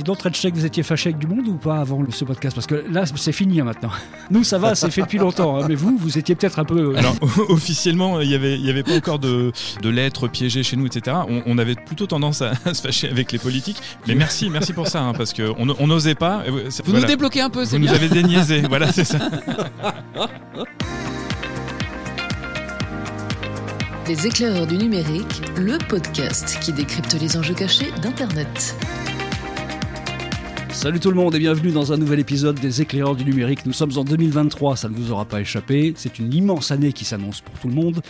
[0.00, 2.54] Dis donc, Trenchtek, vous étiez fâché avec du monde ou pas avant ce podcast?
[2.54, 3.90] Parce que là, c'est fini hein, maintenant.
[4.30, 5.58] Nous, ça va, c'est fait depuis longtemps.
[5.60, 6.94] hein, mais vous, vous étiez peut-être un peu.
[6.94, 7.14] euh, Alors
[7.50, 9.52] officiellement, il n'y avait, il y avait pas encore de,
[9.82, 11.18] de lettres piégées chez nous, etc.
[11.28, 13.76] On, on avait plutôt tendance à, à se fâcher avec les politiques.
[14.08, 16.44] Mais merci, merci pour ça, hein, parce qu'on on n'osait pas.
[16.48, 17.00] Vous voilà.
[17.00, 17.92] nous débloquez un peu, Vous c'est nous bien.
[17.92, 19.18] avez déniaisé, voilà, c'est ça.
[24.08, 28.74] Les éclaireurs du numérique, le podcast qui décrypte les enjeux cachés d'Internet.
[30.80, 33.66] Salut tout le monde et bienvenue dans un nouvel épisode des éclaireurs du numérique.
[33.66, 35.92] Nous sommes en 2023, ça ne vous aura pas échappé.
[35.94, 38.00] C'est une immense année qui s'annonce pour tout le monde.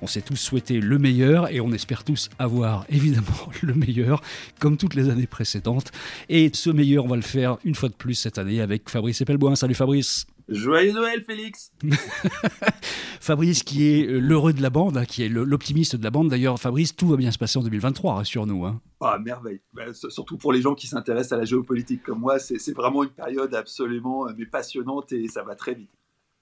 [0.00, 3.26] On s'est tous souhaité le meilleur et on espère tous avoir évidemment
[3.62, 4.22] le meilleur,
[4.60, 5.90] comme toutes les années précédentes.
[6.28, 9.20] Et ce meilleur, on va le faire une fois de plus cette année avec Fabrice
[9.20, 9.56] Epelboin.
[9.56, 10.24] Salut Fabrice.
[10.50, 11.72] Joyeux Noël, Félix
[13.20, 16.28] Fabrice qui est euh, l'heureux de la bande, hein, qui est l'optimiste de la bande.
[16.28, 18.64] D'ailleurs, Fabrice, tout va bien se passer en 2023, rassure-nous.
[18.64, 18.80] Hein.
[19.00, 19.60] Ah, merveille.
[19.72, 23.10] Bah, surtout pour les gens qui s'intéressent à la géopolitique comme moi, c'est vraiment une
[23.10, 25.90] période absolument euh, mais passionnante et ça va très vite.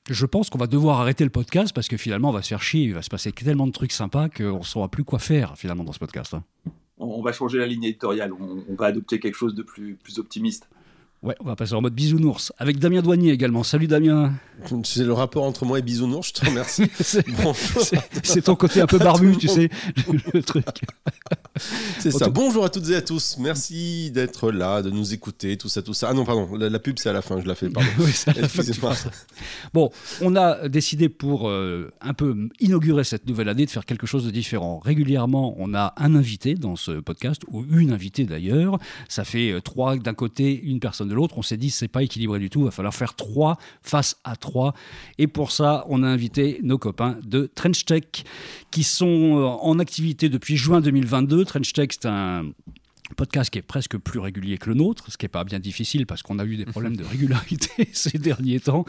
[0.09, 2.63] Je pense qu'on va devoir arrêter le podcast parce que finalement, on va se faire
[2.63, 2.85] chier.
[2.85, 5.85] Il va se passer tellement de trucs sympas qu'on ne saura plus quoi faire finalement
[5.85, 6.33] dans ce podcast.
[6.35, 6.45] hein.
[6.97, 9.97] On, on va changer la ligne éditoriale, on, on va adopter quelque chose de plus,
[9.97, 10.69] plus optimiste.
[11.21, 13.65] Ouais, on va passer en mode bisounours avec Damien Douanier également.
[13.65, 14.35] Salut Damien.
[14.85, 16.85] C'est le rapport entre moi et Bisounours, je te remercie.
[18.23, 19.69] C'est ton côté un peu barbu, tu sais,
[20.35, 20.65] le truc.
[21.99, 22.27] C'est ça.
[22.27, 23.37] tout- Bonjour à toutes et à tous.
[23.39, 26.09] Merci d'être là, de nous écouter, tout ça, tout ça.
[26.11, 27.89] Ah non, pardon, la, la pub c'est à la fin, je la fais, pardon.
[27.99, 28.63] Oui, c'est à la fin.
[29.75, 34.07] Bon, on a décidé pour euh, un peu inaugurer cette nouvelle année de faire quelque
[34.07, 34.79] chose de différent.
[34.85, 38.79] Régulièrement, on a un invité dans ce podcast, ou une invitée d'ailleurs.
[39.09, 41.39] Ça fait euh, trois d'un côté, une personne de l'autre.
[41.39, 42.61] On s'est dit, c'est pas équilibré du tout.
[42.61, 44.75] Il va falloir faire trois face à trois.
[45.19, 48.25] Et pour ça, on a invité nos copains de TrenchTech
[48.71, 49.07] qui sont
[49.39, 51.45] euh, en activité depuis juin 2022.
[51.45, 52.47] TrenchTech, c'est un
[53.17, 56.07] podcast qui est presque plus régulier que le nôtre, ce qui n'est pas bien difficile
[56.07, 58.85] parce qu'on a eu des problèmes de régularité ces derniers temps.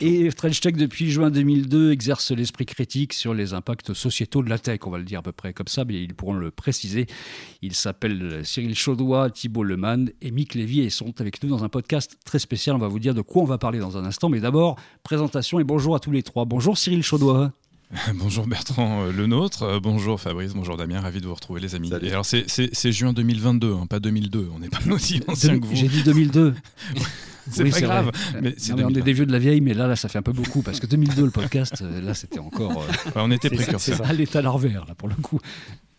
[0.00, 4.80] Et TrenchTech, depuis juin 2002, exerce l'esprit critique sur les impacts sociétaux de la tech,
[4.86, 7.06] on va le dire à peu près comme ça, mais ils pourront le préciser.
[7.62, 11.68] Ils s'appellent Cyril Chaudois, Thibault Lemann et Mick Lévy et sont avec nous dans un
[11.68, 12.76] podcast très spécial.
[12.76, 15.60] On va vous dire de quoi on va parler dans un instant, mais d'abord, présentation
[15.60, 16.44] et bonjour à tous les trois.
[16.44, 17.52] Bonjour Cyril Chaudois.
[18.14, 19.64] Bonjour Bertrand, euh, le nôtre.
[19.64, 21.90] Euh, bonjour Fabrice, bonjour Damien, ravi de vous retrouver les amis.
[21.90, 22.06] Salut.
[22.06, 24.48] Et alors c'est- c'est c'est juin 2022, hein, pas 2002.
[24.54, 25.74] On n'est pas aussi anciens que vous.
[25.76, 26.54] J'ai dit 2002.
[27.50, 28.04] C'est Oui, pas c'est grave.
[28.04, 28.40] vrai.
[28.40, 29.02] Mais Non, c'est mais on est 2022.
[29.02, 30.86] des vieux de la vieille, mais là, là, ça fait un peu beaucoup parce que
[30.86, 32.70] 2002, le podcast, euh, là, c'était encore.
[32.70, 34.06] euh, Ouais, on était C'est précurseurs.
[34.06, 35.40] à l'état larvaire, là, pour le coup.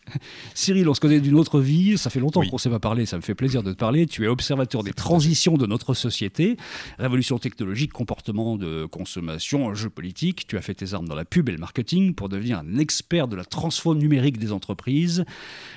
[0.53, 2.49] Cyril, on se connaît d'une autre vie, ça fait longtemps Oui.
[2.49, 4.05] qu'on ne s'est pas parlé, ça me fait plaisir de te parler.
[4.05, 6.57] Tu es observateur des transitions de notre société,
[6.99, 10.45] révolution technologique, comportement de consommation, jeu politique.
[10.47, 13.27] Tu as fait tes armes dans la pub et le marketing pour devenir un expert
[13.27, 15.25] de la transforme numérique des entreprises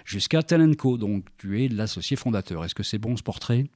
[0.04, 0.98] jusqu'à Talentco.
[0.98, 2.64] Donc tu es l'associé fondateur.
[2.64, 3.66] Est-ce que c'est bon ce portrait?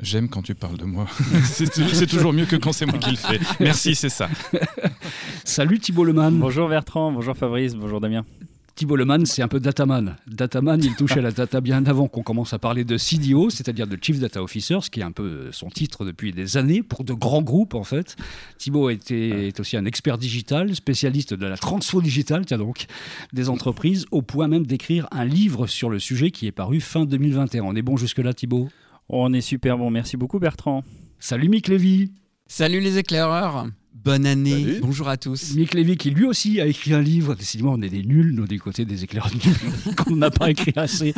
[0.00, 1.06] J'aime quand tu parles de moi.
[1.44, 3.38] c'est c'est toujours mieux que quand c'est moi qui le fais.
[3.60, 4.28] Merci, c'est ça.
[5.44, 6.36] Salut Thibault Lemann.
[6.38, 8.24] Bonjour Bertrand, bonjour Fabrice, bonjour Damien.
[8.74, 10.16] Thibault Lemann, c'est un peu dataman.
[10.26, 13.86] Dataman, il touche à la data bien avant qu'on commence à parler de CDO, c'est-à-dire
[13.86, 17.04] de Chief Data Officer, ce qui est un peu son titre depuis des années, pour
[17.04, 18.16] de grands groupes en fait.
[18.58, 22.86] Thibault était, est aussi un expert digital, spécialiste de la transfo digitale, tiens donc,
[23.32, 27.04] des entreprises, au point même d'écrire un livre sur le sujet qui est paru fin
[27.04, 27.62] 2021.
[27.62, 28.68] On est bon jusque-là, Thibault?
[29.08, 30.82] On est super bon, merci beaucoup Bertrand.
[31.20, 32.10] Salut Mick Lévy
[32.48, 33.68] Salut les éclaireurs,
[34.04, 34.78] bonne année, Salut.
[34.82, 35.54] bonjour à tous.
[35.54, 37.34] Mick Lévy qui lui aussi a écrit un livre.
[37.34, 40.74] Décidément, on est des nuls, nous, des côtés des du numérique, qu'on n'a pas écrit
[40.76, 41.14] assez.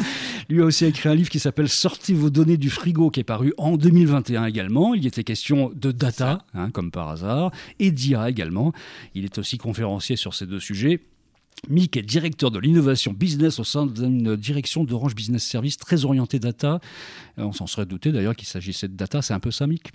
[0.49, 3.25] Lui a aussi écrit un livre qui s'appelle Sortez vos données du frigo, qui est
[3.25, 4.95] paru en 2021 également.
[4.95, 8.73] Il y était question de data, hein, comme par hasard, et d'IA également.
[9.15, 11.01] Il est aussi conférencier sur ces deux sujets.
[11.69, 16.39] Mick est directeur de l'innovation business au sein d'une direction d'Orange Business Service très orientée
[16.39, 16.81] data.
[17.37, 19.23] On s'en serait douté d'ailleurs qu'il s'agissait de data.
[19.23, 19.91] C'est un peu ça, Mick?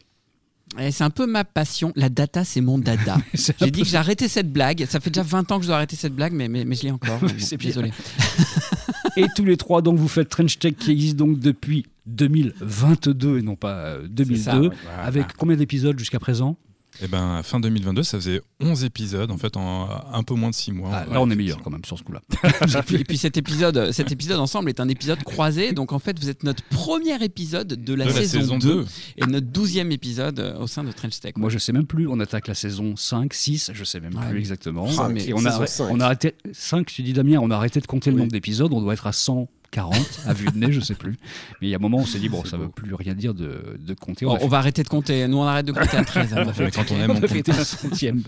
[0.91, 3.17] C'est un peu ma passion, la data c'est mon dada.
[3.33, 5.75] J'ai dit que j'ai arrêté cette blague, ça fait déjà 20 ans que je dois
[5.77, 7.19] arrêter cette blague, mais, mais, mais je l'ai encore.
[7.21, 7.27] Bon,
[7.57, 7.91] désolé.
[9.17, 13.41] Et tous les trois, donc, vous faites Trench Tech qui existe donc depuis 2022 et
[13.41, 14.41] non pas euh, 2002.
[14.41, 14.69] ça, ouais.
[15.03, 16.57] Avec combien d'épisodes jusqu'à présent?
[17.01, 20.55] Et ben fin 2022, ça faisait 11 épisodes en fait en un peu moins de
[20.55, 20.89] 6 mois.
[20.93, 22.21] Ah, Ouais, Là, on est meilleur quand même sur ce coup-là.
[22.43, 25.99] et, puis, et puis cet épisode, cet épisode ensemble est un épisode croisé, donc en
[25.99, 28.85] fait vous êtes notre premier épisode de la, De la saison, saison 2, 2.
[29.17, 31.33] et notre douzième épisode euh, au sein de Trench Tech.
[31.37, 32.07] Moi, je sais même plus.
[32.07, 34.87] On attaque la saison 5, 6, je sais même Ouais, plus exactement.
[34.99, 35.87] Ah, mais et on a, saison cinq.
[35.91, 38.21] on a arrêté 5, tu dis Damien, on a arrêté de compter le Oui.
[38.23, 38.71] nombre d'épisodes.
[38.73, 39.13] On doit être à
[39.71, 41.17] 40 à vue de nez, je sais plus.
[41.61, 42.93] Mais il y a un moment où on s'est dit, bon, ça ne veut plus
[42.93, 44.25] rien dire de, de compter.
[44.25, 45.27] On va arrêter de compter.
[45.27, 46.33] Nous, on arrête de compter à 13.
[46.33, 46.43] hein.
[46.59, 48.23] Mais quand on aime, on on compte centième.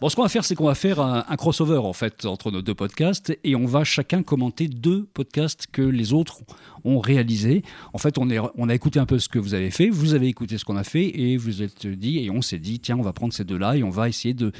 [0.00, 2.50] Bon, ce qu'on va faire, c'est qu'on va faire un, un crossover en fait entre
[2.50, 6.40] nos deux podcasts et on va chacun commenter deux podcasts que les autres
[6.84, 7.62] ont réalisés.
[7.92, 10.14] En fait, on, est, on a écouté un peu ce que vous avez fait, vous
[10.14, 12.96] avez écouté ce qu'on a fait et vous êtes dit et on s'est dit tiens,
[12.98, 14.52] on va prendre ces deux-là et on va essayer de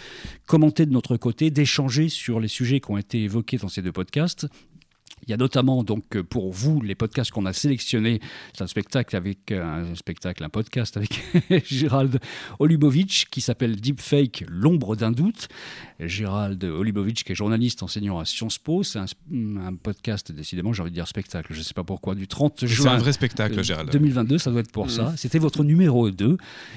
[0.46, 3.92] commenter de notre côté, d'échanger sur les sujets qui ont été évoqués dans ces deux
[3.92, 4.46] podcasts.
[5.26, 8.20] Il y a notamment donc euh, pour vous les podcasts qu'on a sélectionnés.
[8.54, 11.22] C'est un spectacle avec un spectacle, un podcast avec
[11.66, 12.18] Gérald
[12.58, 15.48] Olubovitch qui s'appelle Deepfake, l'ombre d'un doute.
[16.00, 18.82] Gérald Olubovitch qui est journaliste enseignant à Sciences Po.
[18.82, 21.52] C'est un, un podcast décidément, j'ai envie de dire spectacle.
[21.52, 22.92] Je ne sais pas pourquoi du 30 C'est juin.
[22.92, 23.90] un vrai spectacle, Euh, Gérald.
[23.90, 25.12] 2022, ça doit être pour ça.
[25.16, 26.36] C'était votre numéro 2.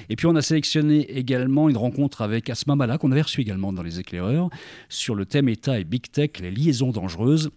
[0.10, 3.74] Et puis on a sélectionné également une rencontre avec Asma Mala, qu'on avait reçu également
[3.74, 4.50] dans Les Éclaireurs,
[4.90, 7.50] sur le thème État et Big Tech, les liaisons dangereuses.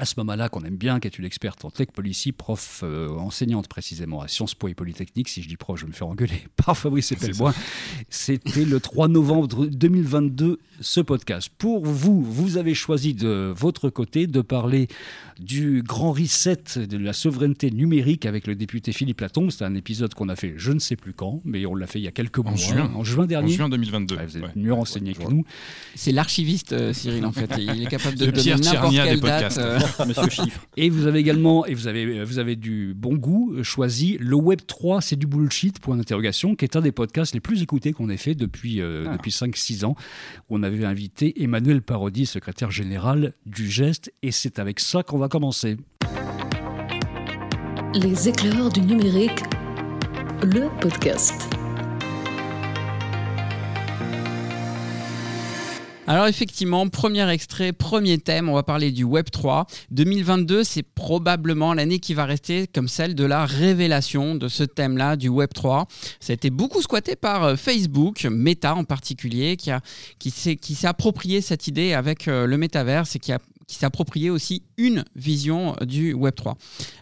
[0.00, 3.66] Asma Mala, qu'on aime bien, qui est une experte en tech policy, prof, euh, enseignante
[3.66, 5.28] précisément à Sciences Po et Polytechnique.
[5.28, 7.52] Si je dis prof, je vais me faire engueuler par Fabrice Epelbois.
[8.08, 11.50] C'était le 3 novembre 2022, ce podcast.
[11.58, 14.86] Pour vous, vous avez choisi de votre côté de parler
[15.40, 19.50] du grand reset de la souveraineté numérique avec le député Philippe Latombe.
[19.50, 21.98] C'est un épisode qu'on a fait je ne sais plus quand, mais on l'a fait
[21.98, 22.54] il y a quelques mois.
[22.54, 22.90] juin.
[22.94, 23.52] En juin En dernier.
[23.52, 24.14] juin 2022.
[24.16, 24.50] Ouais, vous êtes Ouais.
[24.54, 25.44] mieux renseigné que nous.
[25.96, 27.50] C'est l'archiviste, euh, Cyril, en fait.
[27.58, 29.42] Il est capable de Le donner n'importe Tchernia des quelle date.
[29.54, 29.58] podcasts.
[29.58, 30.66] euh, Monsieur Chiffre.
[30.76, 34.36] Et vous avez également, et vous avez, vous avez du bon goût, euh, choisi le
[34.36, 37.92] Web 3, c'est du bullshit, point d'interrogation, qui est un des podcasts les plus écoutés
[37.92, 39.16] qu'on ait fait depuis, euh, Ah.
[39.16, 39.94] depuis 5-6 ans,
[40.48, 45.18] où on avait invité Emmanuel Parodi, secrétaire général du Geste, et c'est avec ça qu'on
[45.18, 45.76] va commencer.
[47.94, 49.42] Les éclaireurs du numérique,
[50.42, 51.48] le podcast.
[56.08, 59.66] Alors effectivement, premier extrait, premier thème, on va parler du Web 3.
[59.90, 65.16] 2022, c'est probablement l'année qui va rester comme celle de la révélation de ce thème-là
[65.16, 65.86] du Web 3.
[66.18, 69.70] Ça a été beaucoup squatté par euh, Facebook, Meta en particulier, qui,
[70.18, 73.38] qui s'est approprié cette idée avec euh, le métaverse et qui a
[73.68, 76.56] qui s'est approprié aussi une vision euh, du Web 3.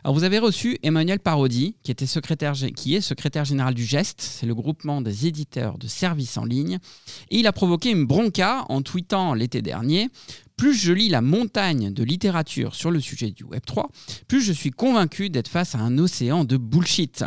[0.05, 4.21] Alors vous avez reçu Emmanuel Parodi, qui, était secrétaire, qui est secrétaire général du GEST,
[4.21, 6.79] c'est le groupement des éditeurs de services en ligne,
[7.31, 10.11] et il a provoqué une bronca en tweetant l'été dernier
[10.57, 13.89] plus je lis la montagne de littérature sur le sujet du Web3,
[14.27, 17.25] plus je suis convaincu d'être face à un océan de bullshit.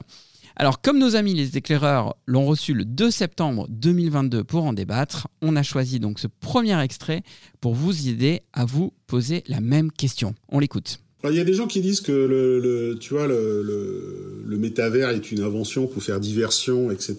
[0.62, 5.30] Alors, comme nos amis les éclaireurs l'ont reçu le 2 septembre 2022 pour en débattre,
[5.42, 7.24] on a choisi donc ce premier extrait
[7.62, 10.36] pour vous aider à vous poser la même question.
[10.50, 11.00] On l'écoute.
[11.24, 15.32] Il y a des gens qui disent que le, le- tu vois, le, métavers est
[15.32, 17.16] une invention pour faire diversion, etc.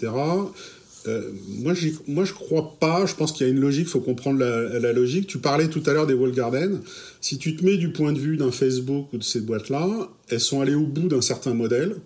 [1.09, 1.31] Euh,
[1.63, 1.73] moi,
[2.09, 3.07] moi, je crois pas.
[3.07, 3.87] Je pense qu'il y a une logique.
[3.87, 5.27] Il faut comprendre la, la logique.
[5.27, 6.81] Tu parlais tout à l'heure des wall gardens.
[7.23, 10.41] Si tu te mets du point de vue d'un Facebook ou de ces boîtes-là, elles
[10.41, 11.97] sont allées au bout d'un certain modèle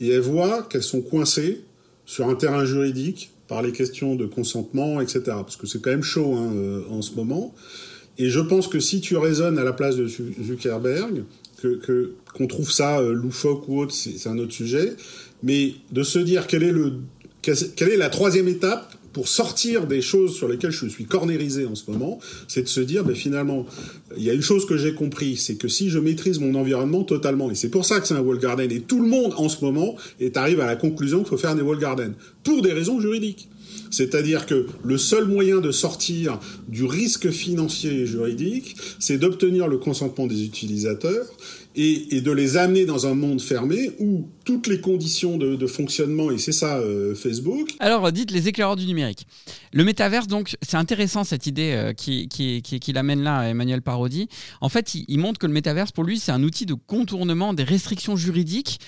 [0.00, 1.60] et elles voient qu'elles sont coincées
[2.06, 5.20] sur un terrain juridique par les questions de consentement, etc.
[5.26, 7.54] Parce que c'est quand même chaud hein, euh, en ce moment.
[8.18, 11.24] Et je pense que si tu raisonnes à la place de Zu- Zuckerberg,
[11.60, 14.94] que que- qu'on trouve ça euh, loufoque ou autre, c'est un autre sujet.
[15.42, 16.94] Mais de se dire quel est le
[17.42, 21.74] quelle est la troisième étape pour sortir des choses sur lesquelles je suis cornérisé en
[21.74, 22.18] ce moment,
[22.48, 23.66] c'est de se dire, ben finalement,
[24.16, 27.04] il y a une chose que j'ai compris, c'est que si je maîtrise mon environnement
[27.04, 29.48] totalement, et c'est pour ça que c'est un wall garden, et tout le monde en
[29.48, 32.14] ce moment est arrive à la conclusion qu'il faut faire des wall gardens,
[32.44, 33.49] pour des raisons juridiques.
[33.90, 36.38] C'est-à-dire que le seul moyen de sortir
[36.68, 41.26] du risque financier et juridique, c'est d'obtenir le consentement des utilisateurs
[41.76, 46.38] et, de les amener dans un monde fermé où toutes les conditions de, fonctionnement, et
[46.38, 49.26] c'est ça euh, Facebook, Alors, dites les éclaireurs du numérique.
[49.72, 54.28] Le métaverse, donc, c'est intéressant cette idée euh, qui, qui, qui, l'amène là, Emmanuel Parodi.
[54.60, 57.54] En fait, il, il montre que le métaverse, pour lui, c'est un outil de contournement
[57.54, 58.80] des restrictions juridiques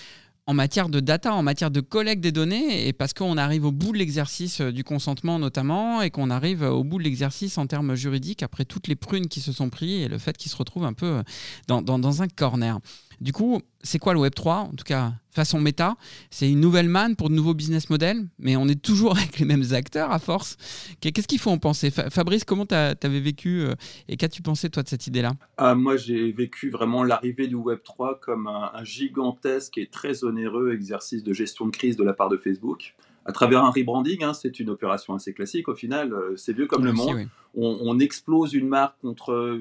[0.46, 3.70] en matière de data, en matière de collecte des données, et parce qu'on arrive au
[3.70, 7.66] bout de l'exercice euh, du consentement notamment, et qu'on arrive au bout de l'exercice en
[7.66, 10.56] termes juridiques après toutes les prunes qui se sont pris et le fait qu'ils se
[10.56, 11.22] retrouvent un peu euh,
[11.68, 12.78] dans, dans un corner.
[13.22, 15.94] Du coup, c'est quoi le Web3 En tout cas, façon méta,
[16.30, 19.44] c'est une nouvelle manne pour de nouveaux business models, mais on est toujours avec les
[19.44, 20.56] mêmes acteurs à force.
[21.00, 21.92] Qu'est-ce qu'il faut en penser?
[21.92, 23.74] Fa- Fabrice, comment tu avais vécu euh,
[24.08, 25.34] et qu'as-tu pensé toi de cette idée-là?
[25.56, 30.72] Ah, moi, j'ai vécu vraiment l'arrivée du Web 3 comme un gigantesque et très onéreux
[30.74, 32.96] exercice de gestion de crise de la part de Facebook.
[33.24, 36.66] À travers un rebranding, hein, c'est une opération assez classique au final, euh, c'est vieux
[36.66, 37.14] comme le monde.
[37.16, 37.26] oui.
[37.54, 39.60] On, on explose une marque contre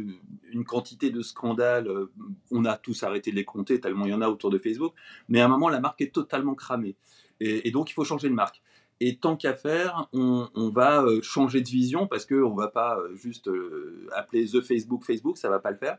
[0.52, 1.88] une quantité de scandales.
[1.88, 2.10] euh,
[2.50, 4.94] On a tous arrêté de les compter tellement il y en a autour de Facebook.
[5.28, 6.96] Mais à un moment, la marque est totalement cramée.
[7.42, 8.62] Et, et donc, il faut changer de marque.
[9.02, 12.70] Et tant qu'à faire, on, on va euh, changer de vision parce qu'on ne va
[12.70, 15.98] pas euh, juste euh, appeler The Facebook Facebook, ça ne va pas le faire.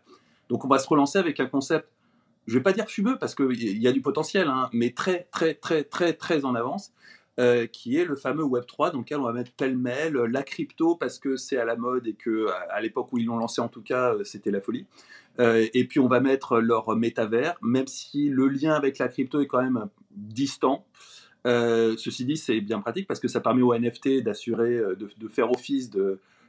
[0.49, 1.89] Donc, on va se relancer avec un concept
[2.49, 5.55] je vais pas dire fumeux parce qu'il y a du potentiel, hein, mais très, très,
[5.55, 6.93] très, très, très en avance.
[7.41, 11.19] Euh, qui est le fameux Web3, dans lequel on va mettre pêle-mêle la crypto parce
[11.19, 13.81] que c'est à la mode et que à l'époque où ils l'ont lancé en tout
[13.81, 14.85] cas c'était la folie.
[15.41, 19.41] Euh, et puis on va mettre leur métavers, même si le lien avec la crypto
[19.41, 20.85] est quand même distant.
[21.47, 25.29] Euh, ceci dit, c'est bien pratique parce que ça permet aux NFT d'assurer, de, de,
[25.29, 25.89] faire office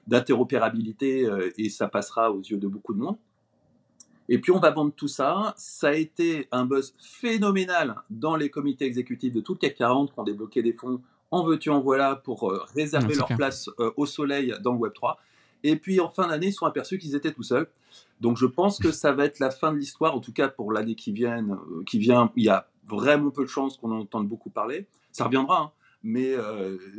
[0.06, 3.16] d'interopérabilité et ça passera aux yeux de beaucoup de monde.
[4.34, 5.54] Et puis on va vendre tout ça.
[5.58, 10.12] Ça a été un buzz phénoménal dans les comités exécutifs de tout le CAC 40
[10.12, 13.92] qui ont débloqué des fonds en veux-tu, en voilà pour euh, réserver leur place euh,
[13.96, 15.18] au soleil dans le Web3.
[15.62, 17.68] Et puis en fin d'année, ils sont aperçus qu'ils étaient tout seuls.
[18.22, 20.72] Donc je pense que ça va être la fin de l'histoire, en tout cas pour
[20.72, 22.32] l'année qui vient, euh, qui vient.
[22.36, 24.88] Il y a vraiment peu de chances qu'on en entende beaucoup parler.
[25.12, 25.72] Ça reviendra, hein
[26.06, 26.36] mais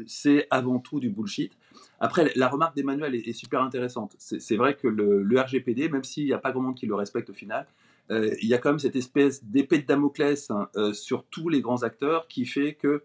[0.07, 1.53] c'est avant tout du bullshit.
[2.01, 4.15] Après, la remarque d'Emmanuel est, super intéressante.
[4.19, 7.31] C'est vrai que le, RGPD, même s'il n'y a pas grand monde qui le respecte
[7.31, 7.67] au final,
[8.11, 11.49] euh, il y a quand même cette espèce d'épée de Damoclès hein, euh, sur tous
[11.49, 13.03] les grands acteurs qui fait que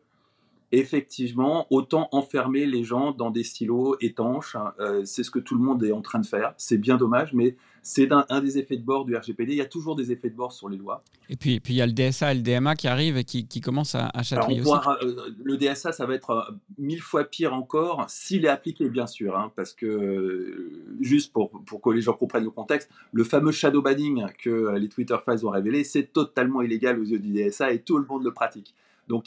[0.71, 4.55] effectivement, autant enfermer les gens dans des silos étanches.
[4.55, 6.53] Hein, euh, c'est ce que tout le monde est en train de faire.
[6.57, 9.53] C'est bien dommage, mais c'est un, des effets de bord du RGPD.
[9.53, 11.03] Il y a toujours des effets de bord sur les lois.
[11.29, 13.47] Et puis, puis il y a le DSA et le DMA qui arrivent et qui,
[13.47, 14.71] qui commencent à, à chatouiller aussi.
[15.01, 19.07] Euh, le DSA, ça va être euh, mille fois pire encore s'il est appliqué, bien
[19.07, 19.37] sûr.
[19.37, 23.81] Hein, parce que, juste pour, pour que les gens comprennent le contexte, le fameux shadow
[23.81, 27.79] banning que les Twitter Files ont révélé, c'est totalement illégal aux yeux du DSA et
[27.81, 28.75] tout le monde le pratique.
[29.09, 29.25] Donc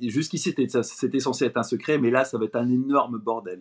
[0.00, 3.60] jusqu'ici, c'était censé être un secret, mais là, ça va être un énorme bordel.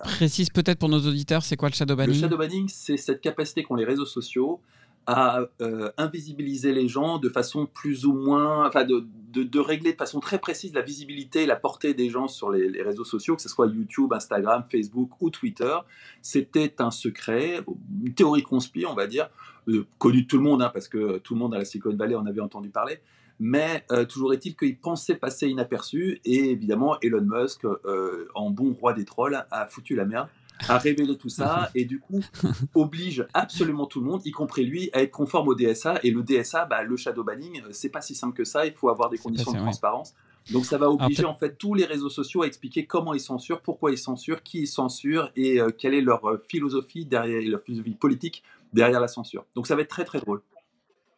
[0.00, 3.20] Précise peut-être pour nos auditeurs, c'est quoi le shadow banning Le shadow banning, c'est cette
[3.20, 4.58] capacité qu'ont les réseaux sociaux
[5.06, 9.98] à euh, invisibiliser les gens de façon plus ou moins, enfin de, de, régler de
[9.98, 13.42] façon très précise la visibilité et la portée des gens sur les, réseaux sociaux, que
[13.42, 15.76] ce soit YouTube, Instagram, Facebook ou Twitter.
[16.22, 17.60] C'était un secret,
[18.02, 19.28] une théorie conspire, on va dire,
[19.68, 21.94] euh, connue de tout le monde, hein, parce que tout le monde à la Silicon
[21.94, 22.98] Valley en avait entendu parler,
[23.38, 28.72] mais euh, toujours est-il qu'il pensait passer inaperçu, et évidemment, Elon Musk, euh, en bon
[28.72, 30.28] roi des trolls, a foutu la merde,
[30.68, 32.20] a révélé tout ça, et du coup,
[32.74, 36.22] oblige absolument tout le monde, y compris lui, à être conforme au DSA, et le
[36.22, 39.10] DSA, bah, le shadow banning, euh, c'est pas si simple que ça, il faut avoir
[39.10, 40.14] des conditions de transparence.
[40.52, 43.62] Donc ça va obliger en fait tous les réseaux sociaux à expliquer comment ils censurent,
[43.62, 48.44] pourquoi ils censurent, qui ils censurent et quelle est leur philosophie derrière leur philosophie politique
[48.72, 49.44] derrière la censure.
[49.56, 50.42] Donc ça va être très très drôle.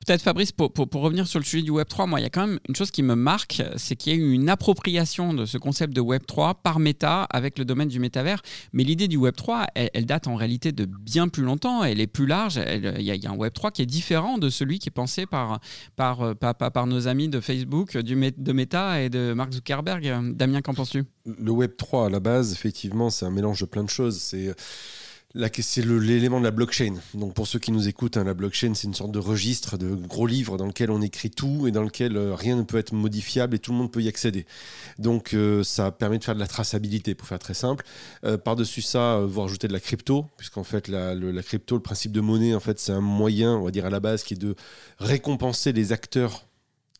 [0.08, 2.46] Peut-être Fabrice, pour, pour, revenir sur le sujet du Web3, moi, il y a quand
[2.46, 5.58] même une chose qui me marque, c'est qu'il y a eu une appropriation de ce
[5.58, 8.40] concept de Web3 par Meta avec le domaine du métavers.
[8.72, 12.24] Mais l'idée du Web3, elle, date en réalité de bien plus longtemps, elle est plus
[12.24, 12.58] large.
[12.58, 15.60] Il y, a un Web3 qui est différent de celui qui est pensé par,
[15.94, 20.32] par, par, par, nos amis de Facebook, du, de Meta et de Mark Zuckerberg.
[20.32, 21.04] Damien, qu'en penses-tu?
[21.26, 24.16] Le Web3, à la base, effectivement, c'est un mélange de plein de choses.
[24.16, 24.54] C'est
[25.60, 26.94] c'est l'élément de la blockchain.
[27.14, 29.94] Donc pour ceux qui nous écoutent, hein, la blockchain c'est une sorte de registre, de
[29.94, 32.92] gros livre dans lequel on écrit tout et dans lequel euh, rien ne peut être
[32.92, 34.46] modifiable et tout le monde peut y accéder.
[34.98, 37.84] Donc euh, ça permet de faire de la traçabilité, pour faire très simple.
[38.24, 42.20] Euh, par-dessus ça, vous rajoutez de la crypto, puisqu'en fait la, crypto, le principe de
[42.20, 44.56] monnaie, en fait c'est un moyen, on va dire à la base, qui est de
[44.98, 46.46] récompenser les acteurs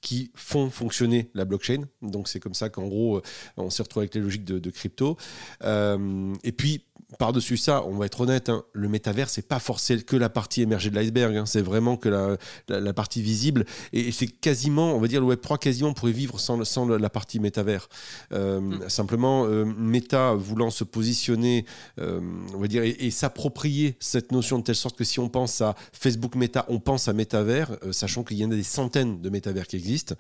[0.01, 1.87] qui font fonctionner la blockchain.
[2.03, 3.21] Donc c'est comme ça qu'en gros,
[3.57, 5.17] on s'est retrouvé avec les logiques de, crypto.
[5.65, 6.85] et puis,
[7.17, 10.61] par-dessus ça, on va être honnête, hein, le métavers, c'est pas forcément que la partie
[10.61, 12.37] émergée de l'iceberg, hein, c'est vraiment que
[12.69, 13.65] la, partie visible.
[13.95, 17.41] Et, c'est quasiment, on va dire, le Web3 quasiment pourrait vivre sans, sans la partie
[17.41, 17.89] métavers.
[18.33, 18.89] Euh, mm.
[18.89, 21.65] Simplement, euh, Meta voulant se positionner,
[21.99, 22.21] euh,
[22.55, 25.75] on va dire, et, s'approprier cette notion de telle sorte que si on pense à
[25.93, 29.67] Facebook Meta, on pense à métavers, sachant qu'il y en a des centaines de métavers
[29.67, 30.15] qui existent,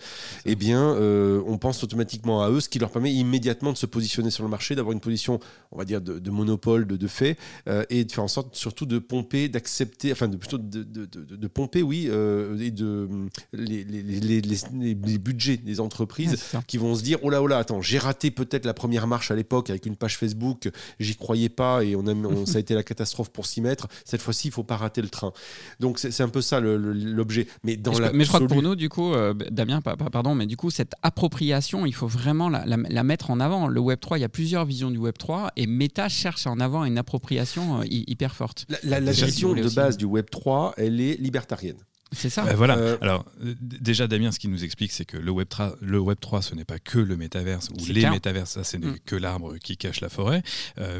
[0.46, 4.30] eh bien, on pense automatiquement à eux, ce qui leur permet immédiatement de se positionner
[4.30, 5.38] sur le marché, d'avoir une position,
[5.70, 7.36] on va dire, de monopole de, fait,
[7.68, 11.48] euh, et de faire en sorte surtout de pomper, d'accepter, enfin de, plutôt de, de,
[11.48, 13.08] pomper, oui, euh, et de
[13.52, 17.82] les, les, les, budgets des entreprises qui vont se dire oh là oh là, attends,
[17.82, 20.70] j'ai raté peut-être la première marche à l'époque avec une page Facebook,
[21.00, 22.14] j'y croyais pas et on a,
[22.46, 23.88] ça a été la catastrophe pour s'y mettre.
[24.04, 25.32] Cette fois-ci, il faut pas rater le train.
[25.80, 27.46] Donc c'est un peu ça l'objet.
[27.64, 30.46] Mais dans je, mais je crois que pour nous, du coup, euh, Damien, pardon, mais
[30.46, 33.68] du coup, cette appropriation, il faut vraiment la, la mettre en avant.
[33.68, 36.50] Le Web 3, il y a plusieurs visions du Web 3 et Meta cherche à
[36.50, 38.66] en avoir une appropriation euh, hyper forte.
[38.82, 41.78] La, la, gestion de base du Web 3, elle est libertarienne.
[42.12, 42.46] C'est ça.
[42.46, 42.78] Euh, voilà.
[42.78, 46.16] Euh, Alors, déjà, Damien, ce qu'il nous explique, c'est que le Web, 3, le Web
[46.18, 48.98] 3, ce n'est pas que le métaverse ou les métaverses, ça, ce n'est mm.
[49.04, 50.42] que l'arbre qui cache la forêt.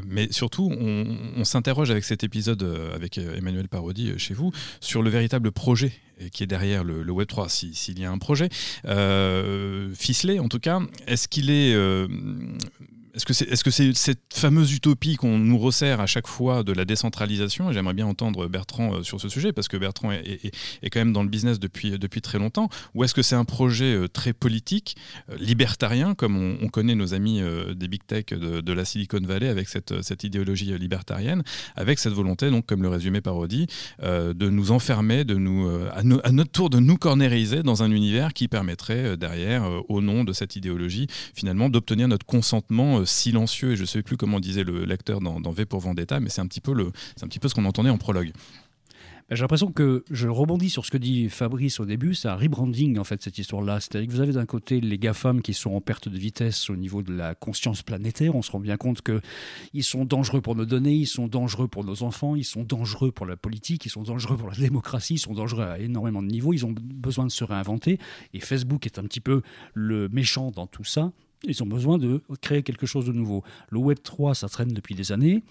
[0.06, 2.62] mais surtout, on, s'interroge avec cet épisode
[2.94, 5.92] avec Emmanuel Parodi chez vous sur le véritable projet
[6.32, 8.50] qui est derrière le, le Web 3, s'il y a un projet
[9.94, 10.80] ficelé en tout cas.
[11.06, 11.74] Est-ce qu'il est
[13.18, 16.62] est-ce que c'est est -ce c'est cette fameuse utopie qu'on nous resserre à chaque fois
[16.62, 17.72] de la décentralisation?
[17.72, 20.52] J'aimerais bien entendre Bertrand euh, sur ce sujet, parce que Bertrand est,
[20.92, 22.68] quand même dans le business depuis, depuis très longtemps.
[22.94, 24.96] Ou est-ce que c'est un projet euh, très politique,
[25.30, 27.40] euh, libertarien, comme on, connaît nos amis
[27.74, 31.42] des big tech de, la Silicon Valley avec cette, cette idéologie libertarienne,
[31.76, 33.66] avec cette volonté, donc, comme le résumé parodie,
[34.02, 38.48] de nous enfermer, de nous, à, notre tour de nous cornériser dans un univers qui
[38.48, 43.86] permettrait derrière, au nom de cette idéologie, finalement, d'obtenir notre consentement silencieux, et je ne
[43.86, 46.72] sais plus comment disait le lecteur dans, V pour Vendetta, mais c'est un petit peu,
[46.72, 48.32] le, un petit peu ce qu'on entendait en prologue.
[49.28, 52.34] Ben, j'ai l'impression que je rebondis sur ce que dit Fabrice au début, c'est un
[52.34, 53.78] rebranding en fait cette histoire-là.
[53.78, 56.76] C'est-à-dire que vous avez d'un côté les GAFAM qui sont en perte de vitesse au
[56.76, 58.34] niveau de la conscience planétaire.
[58.36, 61.84] On se rend bien compte qu'ils sont dangereux pour nos données, ils sont dangereux pour
[61.84, 65.18] nos enfants, ils sont dangereux pour la politique, ils sont dangereux pour la démocratie, ils
[65.18, 67.98] sont dangereux à énormément de niveaux, ils ont besoin de se réinventer.
[68.32, 69.42] Et Facebook est un petit peu
[69.74, 71.12] le méchant dans tout ça.
[71.44, 73.44] Ils ont besoin de créer quelque chose de nouveau.
[73.70, 75.42] Le Web 3, ça traîne depuis des années.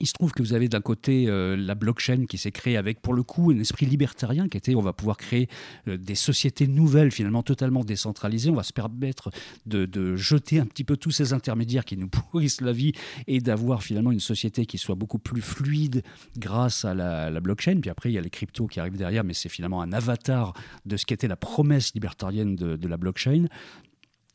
[0.00, 3.00] Il se trouve que vous avez d'un côté euh, la blockchain qui s'est créée avec,
[3.00, 5.48] pour le coup, un esprit libertarien qui était on va pouvoir créer
[5.88, 8.50] euh, des sociétés nouvelles, finalement totalement décentralisées.
[8.50, 9.30] On va se permettre
[9.66, 12.92] de, jeter un petit peu tous ces intermédiaires qui nous pourrissent la vie
[13.26, 16.02] et d'avoir finalement une société qui soit beaucoup plus fluide
[16.36, 17.80] grâce à la, blockchain.
[17.80, 20.54] Puis après, il y a les cryptos qui arrivent derrière, mais c'est finalement un avatar
[20.86, 23.46] de ce qu'était la promesse libertarienne de, de la blockchain.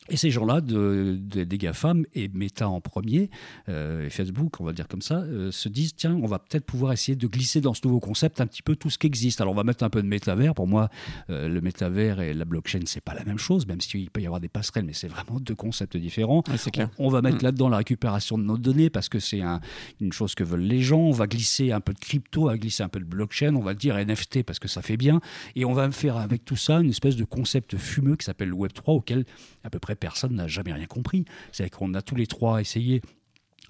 [0.10, 3.30] Et ces gens-là, de, des GAFAM, et Meta en premier,
[3.70, 6.66] euh, et Facebook, on va dire comme ça, euh, se disent tiens, on va peut-être
[6.66, 9.40] pouvoir essayer de glisser dans ce nouveau concept un petit peu tout ce qui existe.
[9.40, 10.56] Alors on va mettre un peu de métavers.
[10.56, 10.90] Pour moi,
[11.30, 14.26] euh, le métavers et la blockchain, c'est pas la même chose, même s'il peut y
[14.26, 16.42] avoir des passerelles, mais c'est vraiment deux concepts différents.
[16.42, 16.90] clair.
[16.98, 17.44] On, va mettre mm.
[17.44, 19.62] là-dedans la récupération de nos données parce que c'est un,
[20.02, 21.00] une chose que veulent les gens.
[21.00, 23.64] On va glisser un peu de crypto, on va glisser un peu de blockchain, on
[23.64, 25.22] va dire NFT parce que ça fait bien.
[25.56, 28.56] Et on va faire avec tout ça une espèce de concept fumeux qui s'appelle le
[28.56, 29.26] Web3 auquel
[29.64, 31.26] à peu près personne n'a jamais rien compris.
[31.52, 33.02] C'est qu'on a tous les trois essayé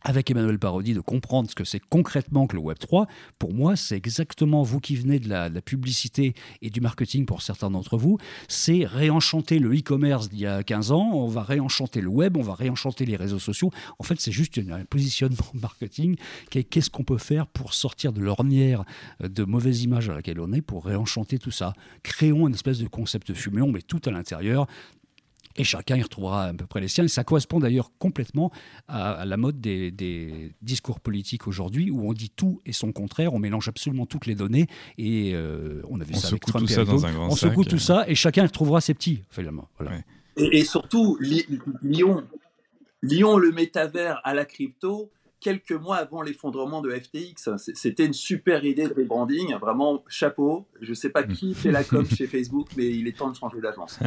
[0.03, 3.07] avec Emmanuel Parodi de comprendre ce que c'est concrètement que le Web 3.
[3.39, 7.71] Pour moi, c'est exactement vous qui venez de la, publicité et du marketing pour certains
[7.71, 8.17] d'entre vous.
[8.49, 12.41] C'est réenchanter le e-commerce d'il y a 15 ans, on va réenchanter le web, on
[12.41, 13.71] va réenchanter les réseaux sociaux.
[13.97, 16.17] En fait, c'est juste un positionnement marketing.
[16.49, 18.83] Qu'est-ce qu'on peut faire pour sortir de l'ornière
[19.21, 21.73] de mauvaises images à laquelle on est pour réenchanter tout ça?
[22.03, 24.67] Créons une espèce de concept fumé, on met tout à l'intérieur
[25.55, 27.03] et chacun y retrouvera à peu près les siens.
[27.03, 28.51] Et ça correspond d'ailleurs complètement
[28.87, 33.39] à, la mode des, discours politiques aujourd'hui, où on dit tout et son contraire, on
[33.39, 36.85] mélange absolument toutes les données, et euh, on a vu ça avec Trump tout ça
[36.85, 39.69] dans un grand On secoue tout ça, et chacun y retrouvera ses petits, finalement.
[39.77, 39.97] Voilà.
[40.37, 42.23] Et, surtout, Lyon,
[43.03, 47.49] Lyon, le métavers à la crypto, quelques mois avant l'effondrement de FTX.
[47.75, 50.65] C'était une super idée de rebranding, vraiment chapeau.
[50.81, 53.35] Je ne sais pas qui fait la com chez Facebook, mais il est temps de
[53.35, 53.99] changer d'agence.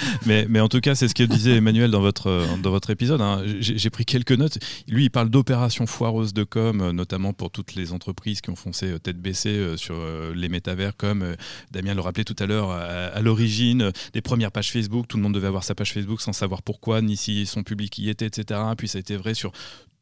[0.26, 3.20] mais, en tout cas, c'est ce que disait Emmanuel dans votre, dans votre épisode.
[3.20, 3.42] Hein.
[3.60, 4.58] J'ai pris quelques notes.
[4.88, 8.56] Lui, il parle d'opérations foireuses de com, euh, notamment pour toutes les entreprises qui ont
[8.56, 9.94] foncé euh, tête baissée euh, sur
[10.34, 11.36] les métavers, comme
[11.70, 15.06] Damien le rappelait tout à l'heure, à, l'origine des premières pages Facebook.
[15.08, 17.98] Tout le monde devait avoir sa page Facebook sans savoir pourquoi, ni si son public
[17.98, 18.60] y était, etc.
[18.76, 19.52] Puis ça a été vrai sur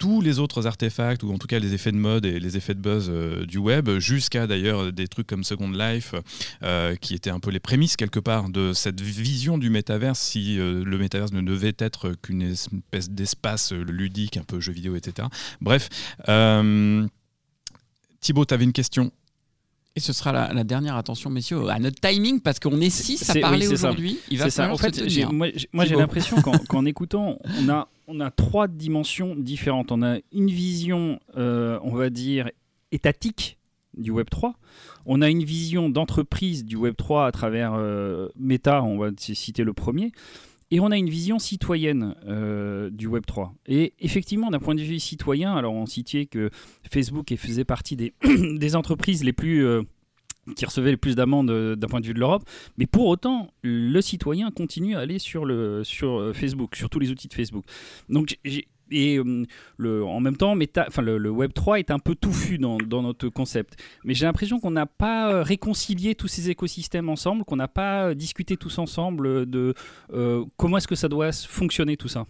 [0.01, 2.75] tous les autres artefacts, ou en tout cas les effets de mode et les effets
[2.75, 3.09] de buzz
[3.47, 6.15] du web, jusqu'à d'ailleurs des trucs comme Second Life,
[7.01, 10.83] qui étaient un peu les prémices quelque part de cette vision du métaverse si euh,
[10.85, 15.29] le métaverse ne devait être qu'une espèce d'espace ludique, un peu jeu vidéo, etc.
[15.61, 15.89] Bref.
[16.29, 17.07] Euh,
[18.21, 19.13] Thibaut, tu avais une question
[19.97, 23.35] et ce sera la, dernière attention, messieurs, à notre timing, parce qu'on est six à
[23.41, 24.19] parler aujourd'hui.
[24.31, 26.37] Il va falloir en fait, Moi, j'ai l'impression
[26.69, 29.91] qu'en écoutant, on a, on a trois dimensions différentes.
[29.91, 32.51] On a une vision, euh, on va dire,
[32.93, 33.59] étatique
[33.97, 34.55] du Web 3.
[35.07, 39.65] On a une vision d'entreprise du Web 3 à travers euh, Meta, on va citer
[39.65, 40.13] le premier.
[40.71, 43.55] Et on a une vision citoyenne euh, du Web 3.
[43.67, 46.51] Et effectivement, d'un point de vue citoyen, alors on citait que
[46.91, 49.65] Facebook faisait partie des, entreprises les plus...
[49.67, 49.83] Euh,
[50.57, 52.43] qui recevaient le plus d'amendes d'un point de vue de l'Europe,
[52.77, 57.11] mais pour autant, le citoyen continue à aller sur, le, sur Facebook, sur tous les
[57.11, 57.65] outils de Facebook.
[58.09, 58.37] Donc
[58.91, 59.45] et euh,
[59.77, 60.55] le, en même temps,
[60.87, 63.77] enfin, le, Web 3 est un peu touffu dans, dans notre concept.
[64.05, 68.09] Mais j'ai l'impression qu'on n'a pas euh, réconcilié tous ces écosystèmes ensemble, qu'on n'a pas
[68.09, 69.75] euh, discuté tous ensemble de
[70.57, 72.27] comment est-ce que ça doit fonctionner tout ça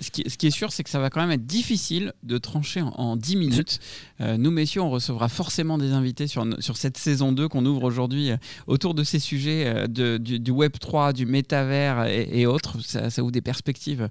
[0.00, 3.16] ce qui, est sûr, c'est que ça va quand même être difficile de trancher en,
[3.16, 3.80] 10 minutes.
[4.20, 8.30] Euh, nous, messieurs, on recevra forcément des invités sur, cette saison 2 qu'on ouvre aujourd'hui
[8.30, 12.80] euh, autour de ces sujets euh, du, Web 3, du métavers et, autres.
[12.84, 14.08] Ça, ça, ouvre des perspectives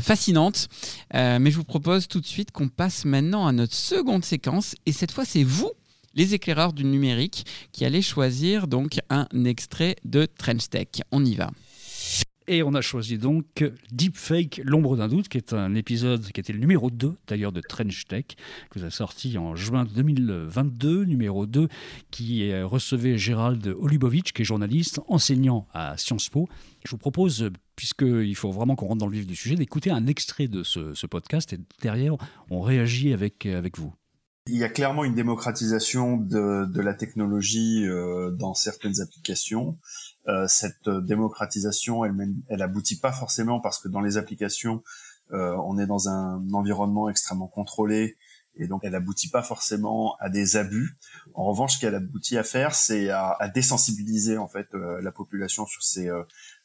[0.00, 0.68] fascinantes.
[1.14, 4.74] mais je vous propose tout de suite qu'on passe maintenant à notre seconde séquence.
[4.86, 5.70] Et cette fois, c'est vous
[6.14, 10.88] les éclaireurs du numérique qui allez choisir donc un extrait de Trench Tech.
[11.12, 11.50] On y va.
[12.52, 16.52] Et on a choisi donc Deepfake, l'ombre d'un doute, qui est un épisode qui était
[16.52, 18.24] le numéro 2 d'ailleurs de Trench Tech,
[18.70, 21.68] que vous avez sorti en juin 2022, numéro 2,
[22.10, 26.48] qui recevait Gérald Olubovitch, qui est journaliste, enseignant à Sciences Po.
[26.84, 30.08] Je vous propose, puisqu'il faut vraiment qu'on rentre dans le vif du sujet, d'écouter un
[30.08, 32.16] extrait de ce, podcast et derrière,
[32.50, 33.94] on réagit avec, avec vous.
[34.48, 39.78] Il y a clairement une démocratisation de, de la technologie euh, dans certaines applications.
[40.28, 42.14] Euh, cette démocratisation, elle,
[42.48, 44.82] elle aboutit pas forcément parce que dans les applications,
[45.32, 48.16] euh, on est dans un environnement extrêmement contrôlé
[48.56, 50.96] et donc elle aboutit pas forcément à des abus.
[51.34, 55.12] En revanche, ce qu'elle aboutit à faire, c'est à, à, désensibiliser en fait euh, la
[55.12, 56.10] population sur ces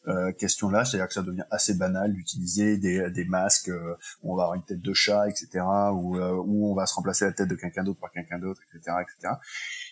[0.07, 4.33] euh, euh, question-là, c'est-à-dire que ça devient assez banal d'utiliser des, des masques euh, où
[4.33, 5.63] on va avoir une tête de chat, etc.,
[5.93, 8.61] ou euh, où on va se remplacer la tête de quelqu'un d'autre par quelqu'un d'autre,
[8.73, 9.33] etc., etc.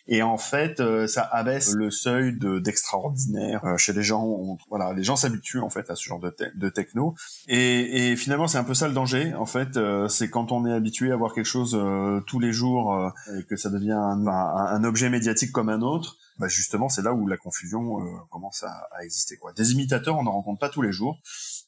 [0.07, 4.57] Et en fait, ça abaisse le seuil de d'extraordinaire chez les gens.
[4.69, 7.15] voilà, les gens s'habituent en fait à ce genre de, de techno.
[7.47, 9.33] Et, et finalement, c'est un peu ça le danger.
[9.35, 11.79] En fait, c'est quand on est habitué à voir quelque chose
[12.27, 16.47] tous les jours et que ça devient un, un objet médiatique comme un autre bah
[16.47, 19.39] justement c'est là où la confusion euh, commence à, exister.
[19.55, 21.19] Des imitateurs on n'en rencontre pas tous les jours,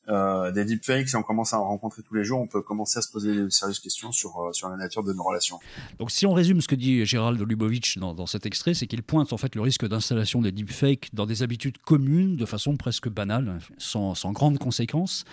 [0.09, 2.99] euh, des deepfakes, si on commence à en rencontrer tous les jours, on peut commencer
[2.99, 5.59] à se poser de sérieuses questions sur, euh, sur la nature de nos relations.
[5.99, 9.33] Donc si on résume ce que dit Gérald Lubovitch dans, cet extrait, c'est qu'il pointe
[9.33, 13.59] en fait le risque d'installation des deepfakes dans des habitudes communes de façon presque banale,
[13.77, 15.25] sans, sans grandes conséquences,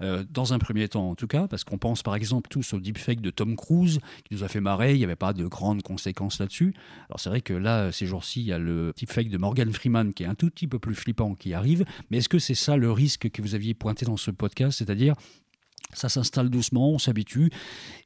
[0.00, 3.20] dans un premier temps en tout cas, parce qu'on pense par exemple tous au deepfake
[3.20, 6.38] de Tom Cruise, qui nous a fait marrer, il n'y avait pas de grandes conséquences
[6.38, 6.74] là-dessus.
[7.08, 10.12] Alors c'est vrai que là, ces jours-ci, il y a le deepfake de Morgan Freeman
[10.12, 12.76] qui est un tout petit peu plus flippant qui arrive, mais est-ce que c'est ça
[12.76, 15.14] le risque que vous aviez pointé dans ce podcast, c'est-à-dire
[15.92, 17.50] ça s'installe doucement, on s'habitue,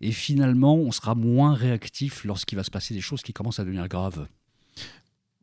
[0.01, 3.65] et finalement on sera moins réactif lorsqu'il va se passer des choses qui commencent à
[3.65, 4.27] devenir graves.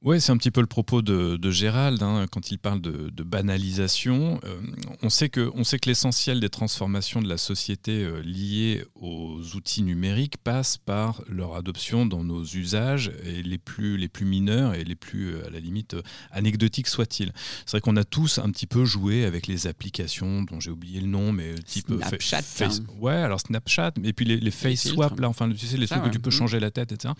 [0.04, 3.10] Oui, c'est un petit peu le propos de, de Gérald hein, quand il parle de,
[3.10, 4.40] de banalisation.
[4.44, 4.62] Euh,
[5.02, 9.42] on sait que, on sait que l'essentiel des transformations de la société euh, liées aux
[9.56, 14.76] outils numériques passe par leur adoption dans nos usages et les plus, les plus mineurs
[14.76, 15.96] et les plus, euh, à la limite,
[16.32, 17.34] anecdotiques soient-ils.
[17.66, 21.02] C'est vrai qu'on a tous un petit peu joué avec les applications dont j'ai oublié
[21.02, 22.44] le nom, mais type Snapchat.
[22.44, 25.88] Face, ouais, alors Snapchat, et puis les, les face swap, là, enfin, tu sais, les
[25.88, 26.34] trucs où tu peux mmh.
[26.34, 27.16] changer la tête, etc.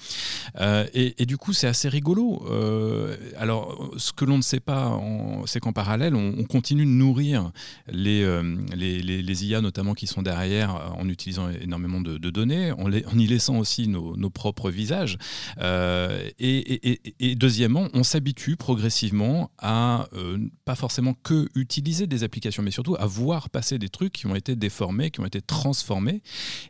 [0.94, 2.46] Et, et, du coup, c'est assez rigolo.
[2.68, 5.00] Euh, alors, ce que l'on ne sait pas,
[5.46, 7.52] c'est qu'en parallèle, on, continue de nourrir
[7.94, 12.86] euh, les, les, IA, notamment qui sont derrière, euh, en utilisant énormément de, données, en,
[12.86, 15.18] en, y laissant aussi nos, propres visages.
[15.60, 20.08] et, deuxièmement, on s'habitue progressivement à
[20.66, 24.36] pas forcément que utiliser des applications, mais surtout à voir passer des trucs qui ont
[24.36, 26.22] été déformés, qui ont été transformés.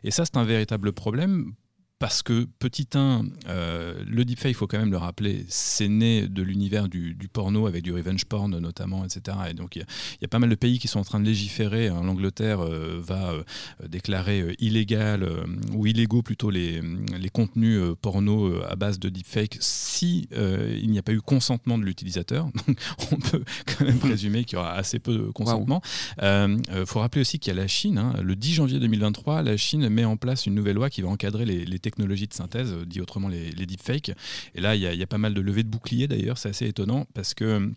[0.04, 1.52] Et ça, c'est un véritable problème
[1.98, 6.28] parce que petit 1, euh, le deepfake, il faut quand même le rappeler, c'est né
[6.28, 9.36] de l'univers du, porno avec du revenge porn notamment, etc.
[9.50, 9.84] Et donc il
[10.20, 11.88] y, a pas mal de pays qui sont en train de légiférer.
[11.88, 12.02] Hein.
[12.04, 13.42] L'Angleterre euh, va euh,
[13.88, 15.28] déclarer illégal
[15.72, 16.80] ou illégaux plutôt les,
[17.18, 21.84] les contenus porno à base de deepfake si il n'y a pas eu consentement de
[21.84, 22.44] l'utilisateur.
[22.66, 22.78] Donc
[23.10, 25.82] on peut quand même présumer qu'il y aura assez peu de consentement.
[26.22, 27.98] Il faut rappeler aussi qu'il y a la Chine.
[27.98, 28.14] Hein.
[28.22, 31.44] le 10 janvier 2023, la Chine met en place une nouvelle loi qui va encadrer
[31.44, 34.12] les, les technologies de synthèse, euh, dit autrement les, deepfakes.
[34.54, 37.06] Et là, il y, a pas mal de levées de boucliers d'ailleurs, c'est assez étonnant
[37.14, 37.72] parce que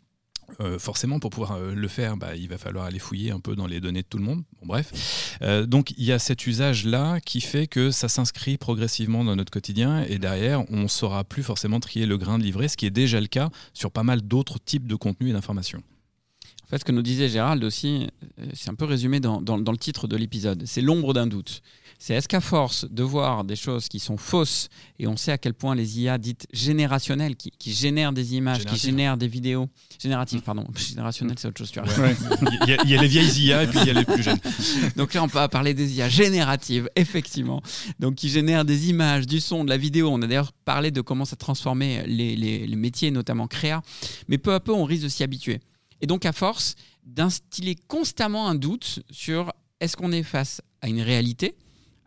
[0.60, 3.56] euh, forcément, pour pouvoir euh, le faire, bah, il va falloir aller fouiller un peu
[3.56, 4.44] dans les données de tout le monde.
[4.64, 5.38] Bref.
[5.66, 10.04] donc, il y a cet usage-là qui fait que ça s'inscrit progressivement dans notre quotidien
[10.04, 12.92] et derrière, on ne saura plus forcément trier le grain de livret, ce qui est
[12.92, 15.84] déjà le cas sur pas mal d'autres types de contenus et d'informations.
[16.72, 18.08] Fait, ce que nous disait Gérald aussi,
[18.54, 21.62] c'est un peu résumé dans, dans le titre de l'épisode, c'est l'ombre d'un doute
[22.02, 25.38] c'est est-ce qu'à force de voir des choses qui sont fausses, et on sait à
[25.38, 29.70] quel point les IA dites générationnelles, qui, génèrent des images, qui génèrent des vidéos,
[30.02, 30.44] génératives, mm.
[30.44, 32.10] pardon, générationnelles c'est autre chose, tu vois.
[32.64, 34.40] il, y a, les vieilles IA et puis il y a les plus jeunes.
[34.96, 37.62] Donc là, on peut parler des IA génératives, effectivement,
[38.00, 40.10] donc qui génèrent des images, du son, de la vidéo.
[40.12, 43.84] On a d'ailleurs parlé de comment ça transformait les, les métiers, notamment créa,
[44.28, 45.60] mais peu à peu, on risque de s'y habituer.
[46.02, 51.02] Et donc, à force d'instiller constamment un doute sur est-ce qu'on est face à une
[51.02, 51.56] réalité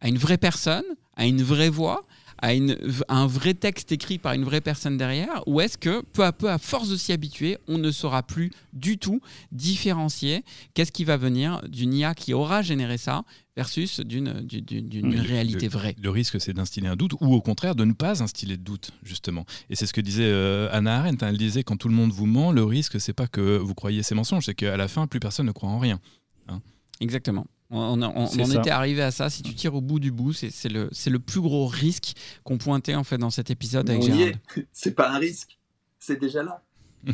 [0.05, 0.85] à une vraie personne,
[1.17, 2.07] à une vraie voix,
[2.39, 2.77] à, une,
[3.09, 6.51] un vrai texte écrit par une vraie personne derrière Ou est-ce que peu à peu,
[6.51, 9.21] à force de s'y habituer, on ne saura plus du tout
[9.53, 10.45] différencier
[10.75, 13.25] qu'est-ce qui va venir d'une IA qui aura généré ça
[13.57, 15.95] versus d'une d'une réalité vraie?
[16.03, 18.91] Le risque, c'est d'instiller un doute ou au contraire de ne pas instiller de doute,
[19.03, 19.45] justement.
[19.71, 21.25] Et c'est ce que disait euh, Anna Arendt.
[21.25, 21.29] Hein.
[21.31, 24.03] elle disait quand tout le monde vous ment, le risque, c'est pas que vous croyez
[24.03, 26.01] ces mensonges, c'est qu'à la fin, plus personne ne croit en rien.
[26.49, 26.61] Hein.
[27.01, 27.47] Exactement.
[27.77, 29.29] On, en était arrivé à ça.
[29.29, 32.13] Si tu tires au bout du bout, c'est le, le plus gros risque
[32.45, 34.39] qu'on pointait en fait dans cet épisode avec Gérald.
[34.73, 35.59] C'est pas un risque,
[35.99, 36.63] c'est déjà là.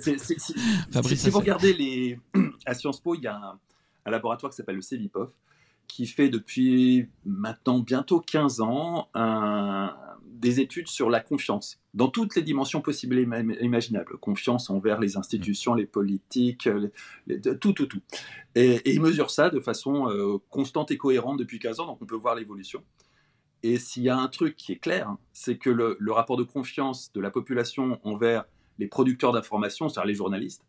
[0.00, 2.18] si vous regardez les...
[2.66, 3.58] à Sciences Po, il y a un,
[4.06, 5.30] un laboratoire qui s'appelle le CEVIPOF,
[5.86, 9.08] qui fait depuis maintenant bientôt 15 ans
[10.40, 13.28] des études sur la confiance, dans toutes les dimensions possibles et
[13.60, 14.16] imaginables.
[14.18, 16.68] Confiance envers les institutions, les politiques,
[17.60, 18.00] tout, tout, tout.
[18.54, 22.06] Et, ils mesurent ça de façon euh, constante et cohérente depuis 15 ans, donc on
[22.06, 22.82] peut voir l'évolution.
[23.62, 26.44] Et s'il y a un truc qui est clair, c'est que le, le, rapport de
[26.44, 28.46] confiance de la population envers
[28.78, 30.64] les producteurs d'informations, c'est-à-dire les journalistes,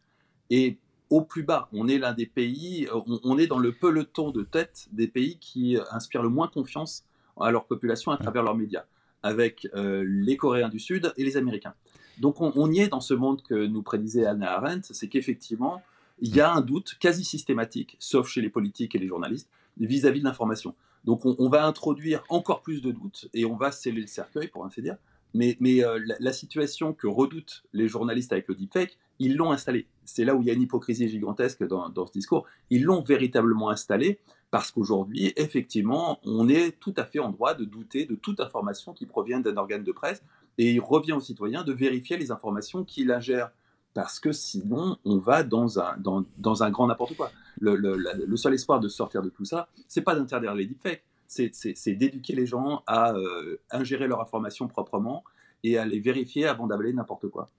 [0.50, 0.78] est
[1.12, 1.70] au plus bas.
[1.74, 2.88] On est l'un des pays,
[3.24, 7.06] on, est dans le peloton de tête des pays qui inspirent le moins confiance
[7.40, 8.86] à leur population à travers leurs médias,
[9.24, 11.74] avec euh, les Coréens du Sud et les Américains.
[12.20, 15.82] Donc on, y est dans ce monde que nous prédisait Anna Arendt, c'est qu'effectivement,
[16.20, 20.20] il y a un doute quasi systématique, sauf chez les politiques et les journalistes, vis-à-vis
[20.20, 20.76] de l'information.
[21.04, 24.66] Donc on, va introduire encore plus de doutes et on va sceller le cercueil, pour
[24.66, 24.98] ainsi dire.
[25.34, 29.86] Mais, euh, la, situation que redoutent les journalistes avec le deepfake, ils l'ont installé.
[30.04, 32.48] C'est là où il y a une hypocrisie gigantesque dans, ce discours.
[32.72, 37.64] Ils l'ont véritablement installé parce qu'aujourd'hui, effectivement, on est tout à fait en droit de
[37.64, 40.24] douter de toute information qui provient d'un organe de presse
[40.58, 43.52] et il revient aux citoyens de vérifier les informations qu'il ingère
[43.94, 47.32] parce que sinon, on va dans un, grand n'importe quoi.
[47.60, 52.34] Le, seul espoir de sortir de tout ça, c'est pas d'interdire les deepfakes, c'est d'éduquer
[52.34, 55.24] les gens à euh, ingérer leur information proprement
[55.64, 57.50] et à les vérifier avant d'avaler n'importe quoi.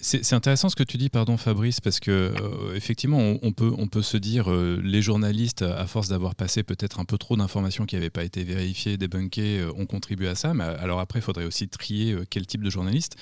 [0.00, 4.16] C'est intéressant ce que tu dis, pardon Fabrice, parce que euh, effectivement, on, peut, se
[4.16, 8.10] dire, euh, les journalistes, à force d'avoir passé peut-être un peu trop d'informations qui n'avaient
[8.10, 10.54] pas été vérifiées, débunkées, euh, ont contribué à ça.
[10.54, 13.16] Mais alors après, il faudrait aussi trier quel type de journaliste.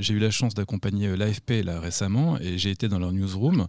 [0.00, 3.66] j'ai eu la chance d'accompagner l'AFP là récemment et j'ai été dans leur newsroom.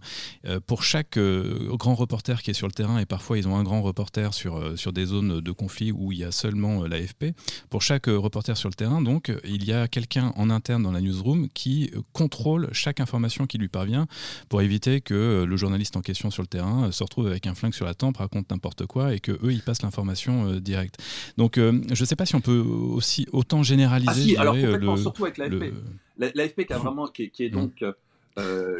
[0.66, 3.82] pour chaque grand reporter qui est sur le terrain, et parfois ils ont un grand
[3.82, 7.32] reporter sur, sur des zones de conflit où il y a seulement l'AFP,
[7.68, 11.00] pour chaque reporter sur le terrain, donc, il y a quelqu'un en interne dans la
[11.00, 11.79] newsroom qui
[12.12, 14.06] contrôle chaque information qui lui parvient
[14.48, 17.46] pour éviter que euh, le journaliste en question sur le terrain euh, se retrouve avec
[17.46, 20.60] un flingue sur la tempe, raconte n'importe quoi et que eux ils passent l'information euh,
[20.60, 20.96] directe.
[21.36, 24.36] Donc je ne sais pas si on peut aussi autant généraliser.
[24.36, 25.72] Ah alors complètement, surtout avec l'AFP.
[26.18, 27.84] L'AFP qui, vraiment, qui, est donc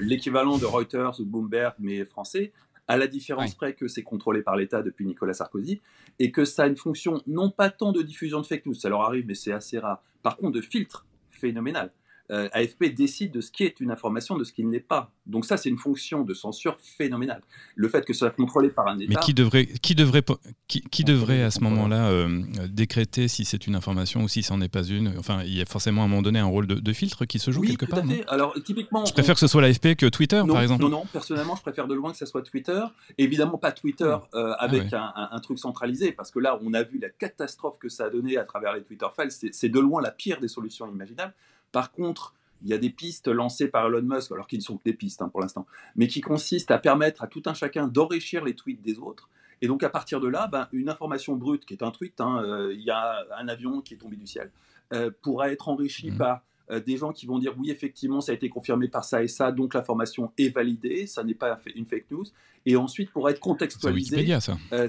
[0.00, 2.52] l'équivalent de Reuters ou Bloomberg mais français,
[2.90, 5.80] à la différence près que c'est contrôlé par l'État depuis Nicolas Sarkozy,
[6.18, 8.88] et que ça a une fonction non pas tant de diffusion de fake news, ça
[8.88, 11.92] leur arrive, mais c'est assez rare, par contre de filtre phénoménal.
[12.31, 15.12] Euh, AFP décide de ce qui est une information, de ce qui ne l'est pas.
[15.27, 17.43] Donc ça, c'est une fonction de censure phénoménale.
[17.75, 19.09] Le fait que ce soit contrôlé par un État...
[19.09, 20.23] Mais qui devrait, qui devrait,
[20.69, 24.61] qui, devrait à ce moment-là euh, décréter si c'est une information ou si ce n'en
[24.61, 26.93] est pas une Enfin, il y a forcément à un moment donné un rôle de,
[26.93, 28.03] filtre qui se joue quelque part.
[28.29, 29.05] Alors, typiquement...
[29.05, 30.83] Je préfère que ce soit l'AFP que Twitter, par exemple.
[30.83, 32.83] Non, non, personnellement, je préfère de loin que ce soit Twitter.
[33.19, 34.37] Évidemment, pas Twitter hmm.
[34.37, 37.79] euh, ah avec un, un, truc centralisé, parce que là, on a vu la catastrophe
[37.79, 39.51] que ça a donné à travers les Twitter files.
[39.53, 41.35] C'est de loin la pire des solutions imaginables.
[41.72, 44.76] Par contre, il y a des pistes lancées par Elon Musk, alors qu'ils ne sont
[44.76, 47.88] que des pistes hein, pour l'instant, mais qui consistent à permettre à tout un chacun
[47.88, 49.28] d'enrichir les tweets des autres.
[49.62, 52.42] Et donc à partir de là, ben, une information brute qui est un tweet, hein,
[52.44, 54.50] euh, il y a un avion qui est tombé du ciel,
[54.92, 56.16] euh, pourra être enrichi mmh.
[56.16, 59.22] par euh, des gens qui vont dire oui effectivement ça a été confirmé par ça
[59.22, 62.24] et ça, donc l'information est validée, ça n'est pas une fake news.
[62.66, 64.38] Et ensuite pour être contextualisé,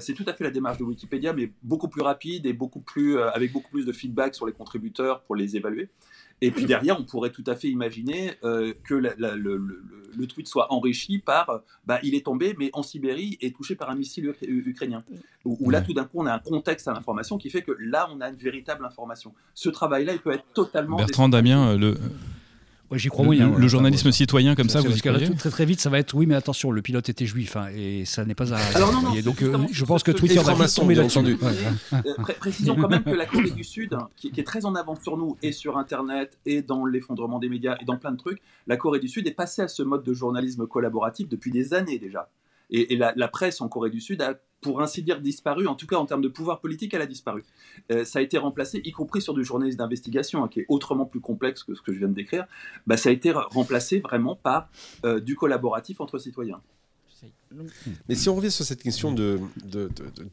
[0.00, 3.18] c'est tout à fait la démarche de Wikipédia, mais beaucoup plus rapide et beaucoup plus
[3.18, 5.88] avec beaucoup plus de feedback sur les contributeurs pour les évaluer.
[6.42, 11.18] Et puis derrière, on pourrait tout à fait imaginer euh, que le, tweet soit enrichi
[11.18, 15.04] par bah, il est tombé, mais en Sibérie, et touché par un missile ukrainien.
[15.44, 18.08] Où, là, tout d'un coup, on a un contexte à l'information qui fait que là,
[18.12, 19.32] on a une véritable information.
[19.54, 20.96] Ce travail-là, il peut être totalement.
[20.96, 21.96] Bertrand Damien, le,
[22.94, 23.52] j'y crois moyen.
[23.56, 26.70] Le, journalisme citoyen comme ça, vous très, très vite, ça va être oui, mais attention,
[26.70, 28.58] le pilote était juif hein, et ça n'est pas un.
[28.74, 31.18] Alors non, non, donc euh, je pense que Twitter va tomber là-dessus.
[31.92, 32.00] Euh,
[32.38, 35.36] précisons quand même que la Corée du Sud, qui, est très en avance sur nous
[35.42, 39.00] et sur Internet et dans l'effondrement des médias et dans plein de trucs, la Corée
[39.00, 42.28] du Sud est passée à ce mode de journalisme collaboratif depuis des années déjà.
[42.72, 45.66] Et, la, presse en Corée du Sud a, pour ainsi dire, disparu.
[45.66, 47.44] En tout cas, en termes de pouvoir politique, elle a disparu.
[47.90, 51.04] Euh, ça a été remplacé, y compris sur du journalisme d'investigation, hein, qui est autrement
[51.04, 52.46] plus complexe que ce que je viens de décrire.
[52.86, 54.70] Bah, ça a été remplacé vraiment par
[55.04, 56.62] euh, du collaboratif entre citoyens.
[58.08, 59.88] Mais si on revient sur cette question de, de,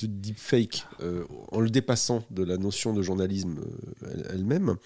[0.08, 3.60] deepfake, euh, en le dépassant de la notion de journalisme
[4.30, 4.78] elle-même,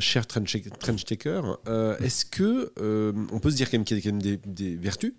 [0.00, 1.42] cher Trenchtaker,
[2.00, 2.72] est-ce que
[3.30, 5.12] on peut se dire qu'il y a quand même des vertus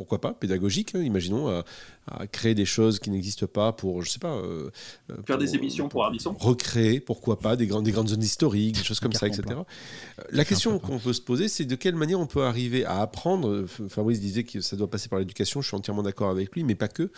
[0.00, 1.62] pourquoi pas, pédagogique, hein, imaginons,
[2.06, 4.32] à, créer des choses qui n'existent pas pour, je sais pas.
[4.32, 4.70] Euh,
[5.10, 8.76] euh, Faire des émissions pour, Arbisson Recréer, pourquoi pas, des, grandes, des grandes zones historiques,
[8.76, 9.42] des choses comme ça, etc.
[9.50, 13.02] Euh, la question qu'on peut se poser, c'est de quelle manière on peut arriver à
[13.02, 13.66] apprendre.
[13.90, 16.74] Fabrice disait que ça doit passer par l'éducation, je suis entièrement d'accord avec lui, mais
[16.74, 17.10] pas que.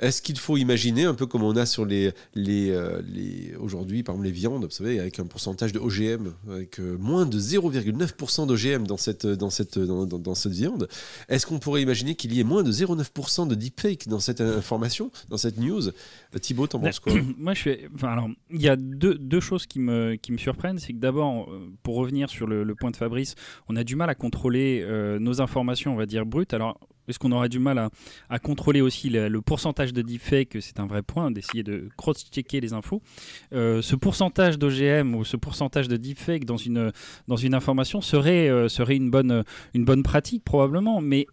[0.00, 2.78] Est-ce qu'il faut imaginer, un peu comme on a sur les, les,
[3.10, 7.24] les aujourd'hui, par exemple, les viandes, vous savez, avec un pourcentage de OGM, avec moins
[7.24, 10.88] de 0,9% d'OGM dans cette, dans, cette, dans, dans cette viande,
[11.30, 15.10] est-ce qu'on pourrait imaginer qu'il y ait moins de 0,9% de deepfake dans cette information,
[15.30, 15.88] dans cette news.
[15.88, 17.14] Euh, Thibaut, t'en penses quoi?
[17.38, 17.76] Moi, je suis.
[18.02, 20.78] Alors, il y a deux, choses qui me, qui me surprennent.
[20.78, 23.34] C'est que d'abord, euh, pour revenir sur le, point de Fabrice,
[23.68, 26.52] on a du mal à contrôler euh, nos informations, on va dire brutes.
[26.52, 27.88] Alors, est-ce qu'on aurait du mal à,
[28.28, 30.58] à contrôler aussi le, pourcentage de deepfake?
[30.60, 33.00] C'est un vrai point, d'essayer de cross-checker les infos.
[33.50, 36.92] ce pourcentage d'OGM ou ce pourcentage de deepfake dans une,
[37.26, 41.00] dans une information serait, serait une, bonne, une bonne pratique, probablement.
[41.00, 41.26] Mais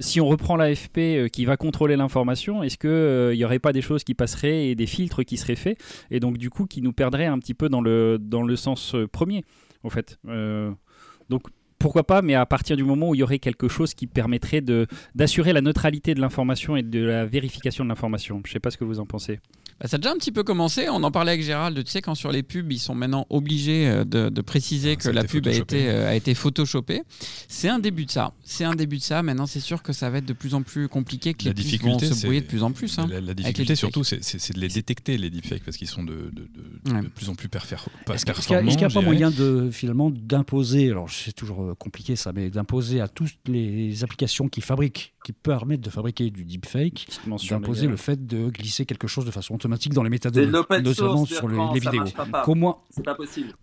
[0.00, 3.72] si on reprend l'AFP euh, qui va contrôler l'information, est-ce qu'il n'y euh, aurait pas
[3.72, 5.78] des choses qui passeraient et des filtres qui seraient faits
[6.10, 8.94] et donc du coup qui nous perdraient un petit peu dans le, dans le sens
[8.94, 9.44] euh, premier,
[9.84, 10.18] en fait.
[11.28, 11.42] donc
[11.78, 14.62] pourquoi pas, mais à partir du moment où il y aurait quelque chose qui permettrait
[15.14, 18.42] d'assurer la neutralité de l'information et de la vérification de l'information?
[18.44, 19.40] Je ne sais pas ce que vous en pensez.
[19.80, 20.88] Bah, ça a déjà un petit peu commencé.
[20.90, 21.82] On en parlait avec Gérald.
[21.82, 25.08] Tu sais, quand sur les pubs, ils sont maintenant obligés euh, de, préciser ah, que
[25.08, 27.02] la pub a été, euh, a été photoshopée.
[27.48, 28.34] C'est un début de ça.
[28.44, 29.22] C'est un début de ça.
[29.22, 31.54] Maintenant, c'est sûr que ça va être de plus en plus compliqué, que la les
[31.54, 32.98] difficulté, vont se brouiller de plus en plus.
[32.98, 37.08] Hein, la, difficulté, surtout, c'est de les détecter, les deepfakes, parce qu'ils sont de, de,
[37.08, 37.70] plus en plus performants.
[38.12, 42.32] Est-ce qu'il n'y a, pas moyen de, finalement d'imposer, alors c'est toujours euh, compliqué ça,
[42.32, 47.06] mais d'imposer à toutes les applications qui fabriquent qui permettent de fabriquer du deepfake,
[47.50, 50.52] d'imposer le fait de glisser quelque chose de façon automatique dans les métadonnées,
[50.82, 52.04] notamment sur les, les vidéos.
[52.44, 52.78] Qu'au moins,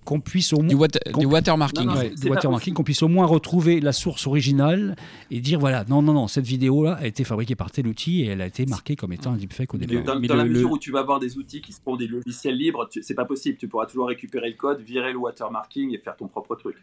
[0.06, 4.28] qu'on puisse au moins du, watermarking, du watermarking, qu'on puisse au moins retrouver la source
[4.28, 4.96] originale
[5.32, 8.28] et dire voilà, non, non, non, cette vidéo-là a été fabriquée par tel outil et
[8.28, 10.02] elle a été marquée comme étant un deepfake au début.
[10.04, 13.16] Dans, la mesure où tu vas avoir des outils qui seront des logiciels libres, c'est
[13.16, 13.58] pas possible.
[13.58, 16.78] Tu pourras toujours récupérer le code, virer le watermarking et faire ton propre truc.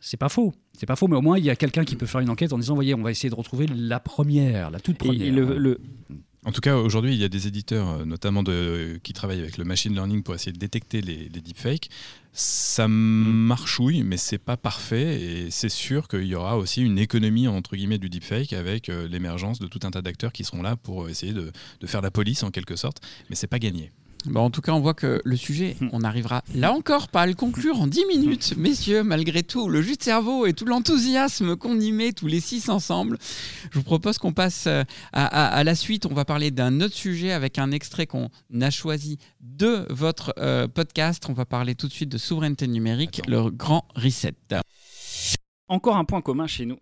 [0.00, 2.06] C'est pas faux, c'est pas faux, mais au moins il y a quelqu'un qui peut
[2.06, 4.96] faire une enquête en disant voyez, on va essayer de retrouver la première, la toute
[4.96, 5.34] première.
[5.34, 5.78] le,
[6.46, 9.58] En tout cas, aujourd'hui, il y a des éditeurs, euh, notamment de, qui travaillent avec
[9.58, 11.90] le machine learning pour essayer de détecter les, deepfakes.
[12.32, 15.20] Ça marchouille, mais c'est pas parfait.
[15.20, 19.08] Et c'est sûr qu'il y aura aussi une économie entre guillemets du deepfake avec euh,
[19.08, 22.12] l'émergence de tout un tas d'acteurs qui seront là pour essayer de, de faire la
[22.12, 23.00] police en quelque sorte.
[23.28, 23.90] Mais c'est pas gagné.
[24.26, 27.26] Bah, en tout cas, on voit que le sujet, on n'arrivera là encore pas à
[27.26, 31.56] le conclure en 10 minutes, messieurs, malgré tout, le jus de cerveau et tout l'enthousiasme
[31.56, 33.18] qu'on y met tous les six ensemble.
[33.70, 36.06] Je vous propose qu'on passe euh, à, la suite.
[36.06, 40.66] On va parler d'un autre sujet avec un extrait qu'on a choisi de votre euh,
[40.66, 41.24] podcast.
[41.28, 44.34] On va parler tout de suite de souveraineté numérique, le grand reset.
[45.68, 46.78] Encore un point commun chez nous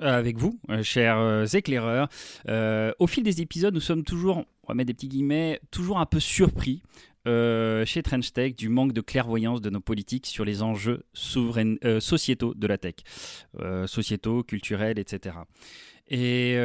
[0.00, 2.08] avec vous, chers éclaireurs.
[2.98, 6.06] au fil des épisodes, nous sommes toujours on va mettre des petits guillemets, toujours un
[6.06, 6.82] peu surpris
[7.26, 11.02] euh, chez Trench Tech du manque de clairvoyance de nos politiques sur les enjeux
[11.36, 12.94] euh, sociétaux de la tech,
[13.60, 15.36] euh, sociétaux, culturels, etc.
[16.08, 16.56] Et,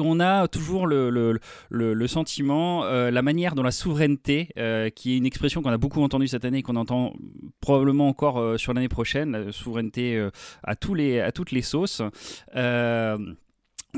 [0.00, 4.50] on a toujours le, sentiment, la manière dont la souveraineté,
[4.94, 7.14] qui est une expression qu'on a beaucoup entendue cette année et qu'on entend
[7.60, 10.28] probablement encore sur l'année prochaine, la souveraineté
[10.62, 12.02] à, tous les, à toutes les sauces,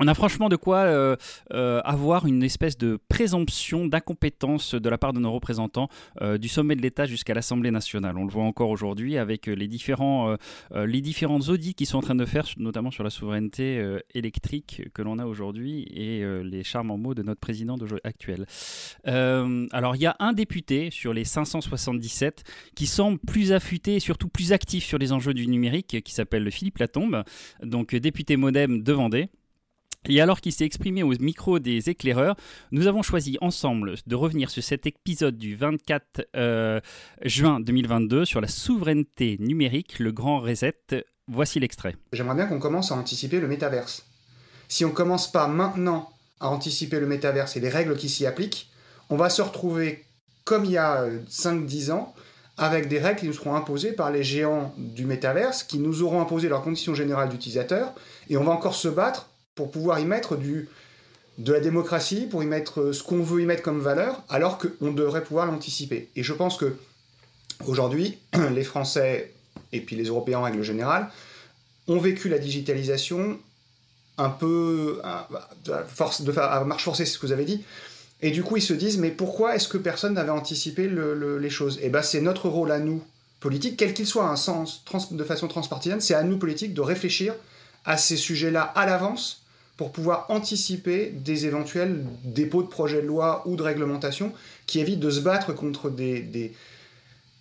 [0.01, 1.15] on a franchement de quoi euh,
[1.53, 5.89] euh, avoir une espèce de présomption d'incompétence de la part de nos représentants
[6.23, 8.17] euh, du sommet de l'État jusqu'à l'Assemblée nationale.
[8.17, 10.37] On le voit encore aujourd'hui avec les différents,
[10.75, 13.85] les audits qui sont en train de faire, notamment sur la souveraineté
[14.15, 18.47] électrique que l'on a aujourd'hui et les charmants mots de notre président actuel.
[19.05, 24.29] alors il y a un député sur les 577 qui semble plus affûté et surtout
[24.29, 27.25] plus actif sur les enjeux du numérique, qui s'appelle Philippe Latombe,
[27.63, 29.29] donc député modem de Vendée.
[30.09, 32.37] Et alors qu'il s'est exprimé au micro des éclaireurs,
[32.73, 36.81] nous avons choisi ensemble de revenir sur cet épisode du 24 euh,
[37.23, 41.05] juin 2022 sur la souveraineté numérique, le grand reset.
[41.29, 41.97] Voici l'extrait.
[42.13, 44.07] J'aimerais bien qu'on commence à anticiper le métaverse.
[44.69, 46.11] Si on ne commence pas maintenant
[46.41, 48.71] à anticiper le métaverse et les règles qui s'y appliquent,
[49.11, 50.05] on va se retrouver
[50.45, 52.15] comme il y a 5-10 ans,
[52.57, 56.21] avec des règles qui nous seront imposées par les géants du métaverse, qui nous auront
[56.21, 57.95] imposé leurs conditions générales d'utilisateur,
[58.29, 60.39] et on va encore se battre pour pouvoir y mettre
[61.39, 64.59] de la démocratie, pour y mettre euh, ce qu'on veut y mettre comme valeur, alors
[64.59, 66.09] qu'on devrait pouvoir l'anticiper.
[66.17, 66.77] Et je pense que
[67.67, 68.19] aujourd'hui,
[68.53, 69.33] les Français
[69.73, 71.11] et puis les Européens en règle générale
[71.89, 73.39] ont vécu la digitalisation
[74.19, 75.29] un peu à,
[75.89, 77.65] force, à marche forcée, c'est ce que vous avez dit.
[78.23, 81.79] Et du coup, ils se disent, mais pourquoi est-ce que personne n'avait anticipé les choses?
[81.79, 83.03] Et eh bien, c'est notre rôle à nous,
[83.41, 87.35] politiques, quel qu'il soit, un sens, de façon transpartisane, c'est à nous, politiques, de réfléchir
[87.85, 89.43] à ces sujets-là à l'avance
[89.77, 94.33] pour pouvoir anticiper des éventuels dépôts de projets de loi ou de réglementation
[94.67, 96.53] qui évitent de se battre contre des, des,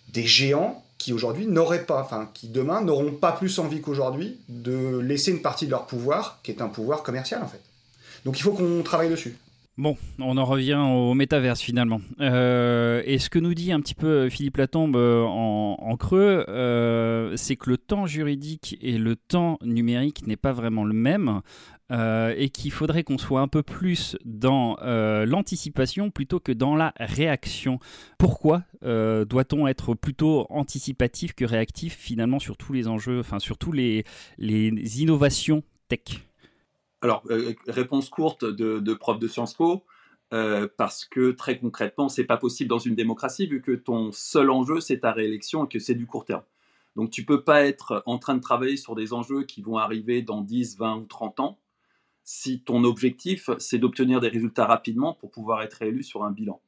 [0.08, 4.98] des géants qui aujourd'hui n'auraient pas, enfin qui demain n'auront pas plus envie qu'aujourd'hui de
[4.98, 7.60] laisser une partie de leur pouvoir, qui est un pouvoir commercial en fait.
[8.24, 9.36] Donc il faut qu'on travaille dessus.
[9.80, 12.02] Bon, on en revient au métaverse finalement.
[12.20, 17.34] Euh, et ce que nous dit un petit peu Philippe Latombe euh, en, creux, euh,
[17.36, 21.40] c'est que le temps juridique et le temps numérique n'est pas vraiment le même.
[21.90, 24.76] et qu'il faudrait qu'on soit un peu plus dans
[25.24, 27.78] l'anticipation plutôt que dans la réaction.
[28.18, 33.72] Pourquoi doit-on être plutôt anticipatif que réactif finalement sur tous les enjeux, enfin sur tous
[33.72, 34.04] les
[34.38, 36.29] innovations tech?
[37.02, 39.84] Alors, euh, réponse courte de, prof de Sciences Po,
[40.32, 44.50] euh, parce que très concrètement, c'est pas possible dans une démocratie vu que ton seul
[44.50, 46.42] enjeu c'est ta réélection et que c'est du court terme.
[46.96, 50.22] Donc tu peux pas être en train de travailler sur des enjeux qui vont arriver
[50.22, 51.58] dans 10, 20 ou 30 ans
[52.22, 56.60] si ton objectif c'est d'obtenir des résultats rapidement pour pouvoir être réélu sur un bilan.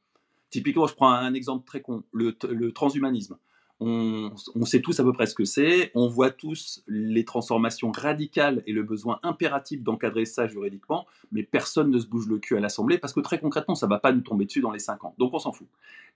[0.49, 3.37] Typiquement, je prends un exemple très con, le transhumanisme
[3.79, 4.31] on,
[4.65, 8.71] sait tous à peu près ce que c'est, on voit tous les transformations radicales et
[8.71, 12.97] le besoin impératif d'encadrer ça juridiquement, mais personne ne se bouge le cul à l'Assemblée
[12.97, 15.15] parce que très concrètement, ça ne va pas nous tomber dessus dans les 5 ans.
[15.17, 15.67] Donc on s'en fout.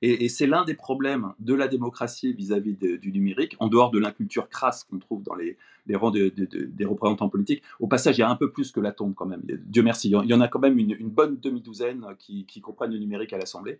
[0.01, 4.47] Et, c'est l'un des problèmes de la démocratie vis-à-vis du numérique, en dehors de l'inculture
[4.47, 5.57] crasse qu'on trouve dans les,
[5.95, 7.63] rangs des représentants politiques.
[7.79, 9.41] Au passage, il y a un peu plus que la tombe quand même.
[9.43, 12.99] Dieu merci, il y en a quand même une, bonne demi-douzaine qui, qui comprennent le
[12.99, 13.79] numérique à l'Assemblée.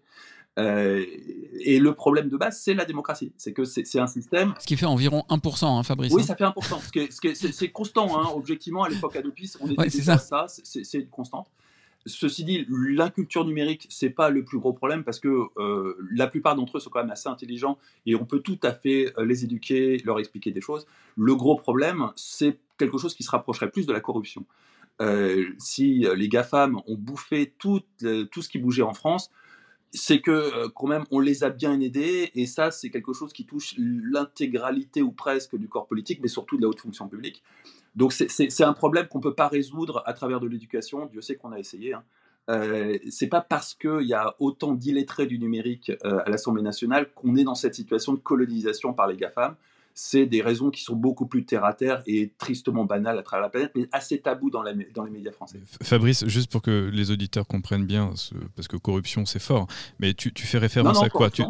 [0.58, 1.06] Euh,
[1.60, 3.32] et le problème de base, c'est la démocratie.
[3.38, 4.54] C'est que c'est un système.
[4.60, 6.14] Ce qui fait environ 1%, hein, Fabrice.
[6.14, 6.26] Oui, hein.
[6.26, 7.52] ça fait 1%.
[7.52, 11.48] C'est constant, hein, objectivement, à l'époque Adopis, on était déjà ça, ça c'est une constante.
[12.08, 15.28] Ceci dit, l'inculture numérique, c'est pas le plus gros problème parce que
[15.58, 18.74] euh, la plupart d'entre eux sont quand même assez intelligents et on peut tout à
[18.74, 20.88] fait euh, les éduquer, leur expliquer des choses.
[21.16, 24.46] Le gros problème, c'est quelque chose qui se rapprocherait plus de la corruption.
[25.60, 27.82] si les GAFAM ont bouffé tout,
[28.32, 29.30] tout ce qui bougeait en France,
[29.92, 33.34] c'est que euh, quand même on les a bien aidés et ça c'est quelque chose
[33.34, 37.44] qui touche l'intégralité ou presque du corps politique mais surtout de la haute fonction publique
[37.98, 41.36] donc c'est un problème qu'on ne peut pas résoudre à travers de l'éducation Dieu sait
[41.36, 42.04] qu'on a essayé hein.
[42.50, 47.10] Euh, c'est pas parce qu'il y a autant d'illettrés du numérique euh, à l'Assemblée nationale
[47.14, 49.58] qu'on est dans cette situation de colonisation par les GAFAM
[50.00, 53.42] c'est des raisons qui sont beaucoup plus terre à terre et tristement banales à travers
[53.42, 55.60] la planète, mais assez tabou dans, dans les médias français.
[55.82, 58.14] Fabrice, juste pour que les auditeurs comprennent bien,
[58.56, 59.66] parce que corruption c'est fort,
[60.00, 61.32] mais tu, fais référence à quoi?
[61.32, 61.44] tu,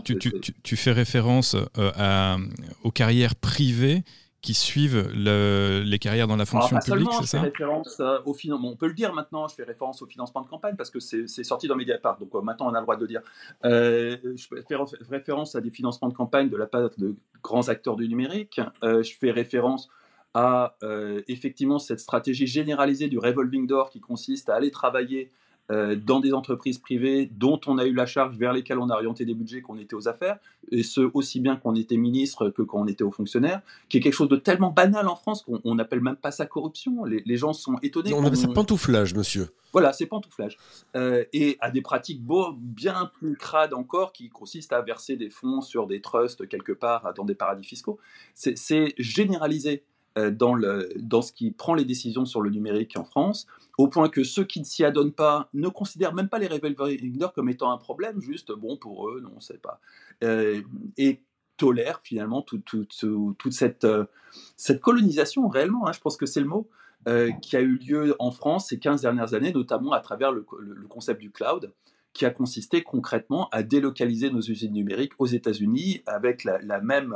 [0.63, 2.37] tu, fais référence euh, à,
[2.83, 4.03] aux carrières privées
[4.41, 8.87] qui suivent les carrières dans la fonction publique, c'est ça référence euh, au On peut
[8.87, 11.75] le dire maintenant, je fais référence au financement de campagne parce que c'est sorti dans
[11.75, 13.21] Mediapart, donc euh, maintenant on a le droit de le dire.
[13.65, 14.77] Euh, je fais
[15.09, 18.61] référence à des financements de campagne de la part de grands acteurs du numérique.
[18.83, 19.89] je fais référence
[20.33, 20.75] à
[21.27, 25.31] effectivement cette stratégie généralisée du revolving door qui consiste à aller travailler
[25.69, 29.25] dans des entreprises privées dont on a eu la charge, vers lesquelles on a orienté
[29.25, 30.37] des budgets qu'on était aux affaires,
[30.71, 33.99] et ce aussi bien qu'on était ministre que quand on était aux fonctionnaires, qui est
[33.99, 37.03] quelque chose de tellement banal en France qu'on n'appelle même pas ça corruption.
[37.05, 38.13] Les, gens sont étonnés.
[38.13, 39.49] On appelle ça pantouflage, monsieur.
[39.73, 40.57] Voilà, c'est pantouflage.
[40.95, 45.29] Euh, et à des pratiques beau, bien plus crades encore, qui consistent à verser des
[45.29, 47.99] fonds sur des trusts quelque part dans des paradis fiscaux.
[48.33, 49.96] C'est généralisé euh,
[50.31, 53.47] dans, le, dans ce qui prend les décisions sur le numérique en France,
[53.77, 57.33] au point que ceux qui ne s'y adonnent pas ne considèrent même pas les revolver
[57.33, 59.79] comme étant un problème, juste bon pour eux, non, on ne sait pas,
[60.23, 60.61] euh,
[60.97, 61.21] et
[61.57, 64.05] tolèrent finalement toute cette, euh,
[64.55, 66.69] cette colonisation réellement, hein, je pense que c'est le mot,
[67.41, 70.45] qui a eu lieu en France ces 15 dernières années, notamment à travers le,
[70.89, 71.71] concept du cloud
[72.11, 77.15] qui a consisté concrètement à délocaliser nos usines numériques aux États-Unis avec la même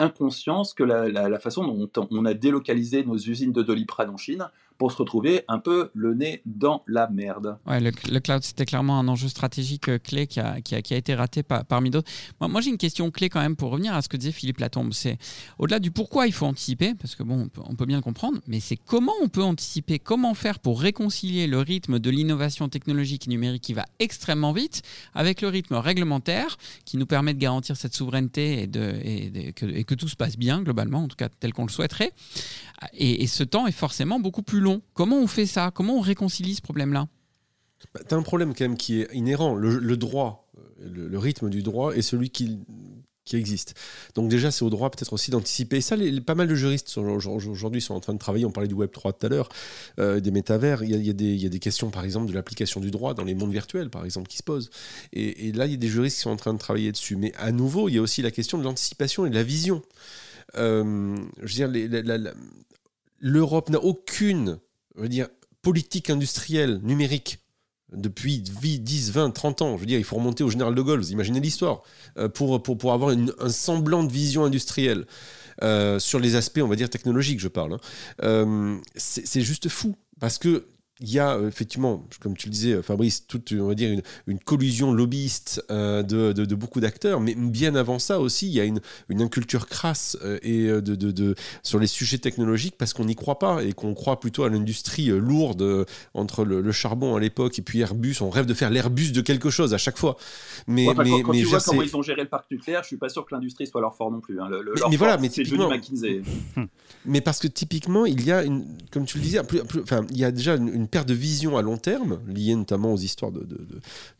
[0.00, 4.92] inconscience que la, façon dont on a délocalisé nos usines de Doliprane en Chine pour
[4.92, 7.58] se retrouver un peu le nez dans la merde.
[7.66, 11.14] Ouais, le, cloud, c'était clairement un enjeu stratégique euh, clé qui a, qui a, été
[11.14, 12.10] raté parmi d'autres.
[12.40, 14.92] Moi, j'ai une question clé quand même pour revenir à ce que disait Philippe Latombe.
[14.92, 15.18] C'est
[15.58, 18.60] au-delà du pourquoi il faut anticiper, parce que bon, on peut, bien le comprendre, mais
[18.60, 23.30] c'est comment on peut anticiper, comment faire pour réconcilier le rythme de l'innovation technologique et
[23.30, 24.82] numérique qui va extrêmement vite
[25.14, 29.94] avec le rythme réglementaire qui nous permet de garantir cette souveraineté et, de, et que,
[29.94, 32.12] tout se passe bien globalement, en tout cas tel qu'on le souhaiterait.
[32.94, 34.67] Et, ce temps est forcément beaucoup plus long.
[34.94, 35.70] Comment on fait ça?
[35.72, 37.08] Comment on réconcilie ce problème-là?
[37.94, 39.54] Bah, Tu as un problème quand même qui est inhérent.
[39.54, 40.48] Le, droit,
[40.80, 42.58] le, rythme du droit est celui qui,
[43.34, 43.74] existe.
[44.14, 45.82] Donc déjà, c'est au droit peut-être aussi d'anticiper.
[45.82, 48.46] ça, les, pas mal de juristes aujourd'hui sont en train de travailler.
[48.46, 49.50] On parlait du Web 3 tout à l'heure,
[49.98, 50.82] euh, des métavers.
[50.82, 53.90] Il y, a, des, questions, par exemple, de l'application du droit dans les mondes virtuels,
[53.90, 54.70] par exemple, qui se posent.
[55.12, 57.16] Et, et, là, il y a des juristes qui sont en train de travailler dessus.
[57.16, 59.82] Mais à nouveau, il y a aussi la question de l'anticipation et de la vision.
[60.56, 61.92] Euh, je veux dire,
[63.18, 64.58] l'Europe n'a aucune
[65.62, 67.38] politique industrielle numérique
[67.92, 69.76] depuis 10, 20, 30 ans.
[69.76, 71.82] Je veux il faut remonter au général de Gaulle, vous imaginez l'histoire,
[72.18, 75.06] euh, pour, avoir un semblant de vision industrielle.
[75.64, 77.72] Euh, sur les aspects, on va dire, technologiques, je parle.
[77.72, 77.80] Hein.
[78.22, 79.96] Euh, c'est juste fou.
[80.20, 80.66] Parce que
[81.00, 83.90] il y a euh, effectivement, comme tu le disais, euh, Fabrice, toute, on va dire,
[83.92, 88.52] une, une collusion lobbyiste euh, de, de, beaucoup d'acteurs, mais bien avant ça aussi, il
[88.52, 93.04] y a une, une inculture crasse et de, de, sur les sujets technologiques parce qu'on
[93.04, 97.58] n'y croit pas et qu'on croit plutôt à l'industrie lourde entre le, charbon à l'époque
[97.58, 98.16] et puis Airbus.
[98.20, 100.16] On rêve de faire l'Airbus de quelque chose à chaque fois.
[100.66, 103.08] Mais, mais, quand, tu vois comment ils ont géré le parc nucléaire, je suis pas
[103.08, 104.40] sûr que l'industrie soit leur fort non plus.
[104.40, 104.48] Hein.
[104.48, 106.22] Le, mais, mais voilà, mais typiquement, McKinsey.
[107.04, 110.18] mais parce que typiquement, il y a, une, comme tu le disais, plus, enfin, il
[110.18, 113.46] y a déjà une perte de vision à long terme, liée notamment aux histoires de,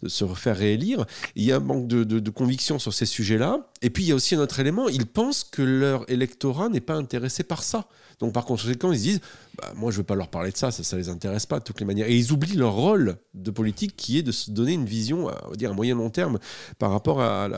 [0.06, 1.04] se refaire réélire.
[1.34, 3.68] Il y a un manque de, conviction sur ces sujets-là.
[3.82, 6.80] Et puis il y a aussi un autre élément, ils pensent que leur électorat n'est
[6.80, 7.86] pas intéressé par ça.
[8.20, 9.20] Donc par conséquent, ils se disent,
[9.56, 11.58] bah, moi je ne veux pas leur parler de ça, ça ne les intéresse pas
[11.58, 12.08] de toutes les manières.
[12.08, 15.56] Et ils oublient leur rôle de politique qui est de se donner une vision, à,
[15.56, 16.38] dire, à moyen long terme
[16.78, 17.48] par rapport à,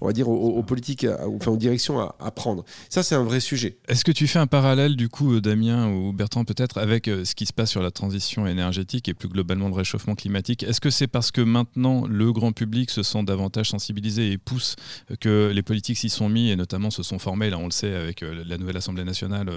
[0.00, 2.64] on va dire, aux, politiques, enfin aux directions à, prendre.
[2.90, 3.78] Ça, c'est un vrai sujet.
[3.88, 7.24] Est-ce que tu fais un parallèle, du coup, euh, Damien ou Bertrand, peut-être, avec euh,
[7.24, 10.62] ce qui se passe sur la transition énergétique et plus globalement le réchauffement climatique?
[10.62, 14.76] Est-ce que c'est parce que maintenant le grand public se sent davantage sensibilisé et pousse
[15.10, 17.70] euh, que les politiques s'y sont mis et notamment se sont formés, là on le
[17.70, 19.48] sait, avec la nouvelle Assemblée nationale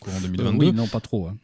[0.00, 1.28] courant 2022 Oui, non, pas trop.
[1.28, 1.36] Hein.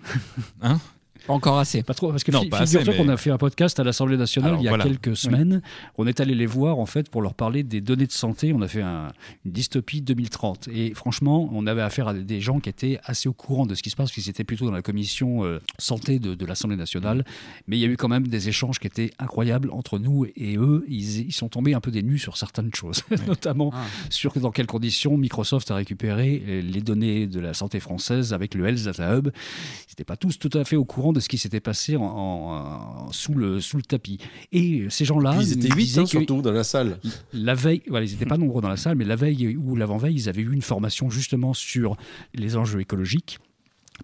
[0.62, 0.80] hein?
[1.26, 1.82] Pas encore assez.
[1.82, 4.68] Pas trop, parce que figure-toi qu'on a fait un podcast à l'Assemblée nationale il y
[4.68, 5.62] a quelques semaines.
[5.96, 8.52] On est allé les voir en fait pour leur parler des données de santé.
[8.52, 9.12] On a fait un,
[9.44, 10.68] une dystopie 2030.
[10.68, 13.82] Et franchement, on avait affaire à des gens qui étaient assez au courant de ce
[13.82, 17.24] qui se passe, parce qu'ils étaient plutôt dans la commission euh, santé de, l'Assemblée nationale.
[17.66, 20.56] Mais il y a eu quand même des échanges qui étaient incroyables entre nous et
[20.56, 20.84] eux.
[20.88, 23.84] Ils, sont tombés un peu des nus sur certaines choses, notamment ah.
[24.10, 28.66] sur dans quelles conditions Microsoft a récupéré les données de la santé française avec le
[28.66, 29.28] Health Data Hub.
[29.28, 33.10] Ils n'étaient pas tous tout à fait au courant de ce qui s'était passé en,
[33.12, 34.18] sous, le, sous le tapis.
[34.52, 35.36] Et ces gens-là.
[35.40, 36.98] Ils étaient huit, hein, surtout, dans la salle.
[37.32, 40.14] La veille, voilà, ils n'étaient pas nombreux dans la salle, mais la veille ou l'avant-veille,
[40.14, 41.96] ils avaient eu une formation justement sur
[42.34, 43.38] les enjeux écologiques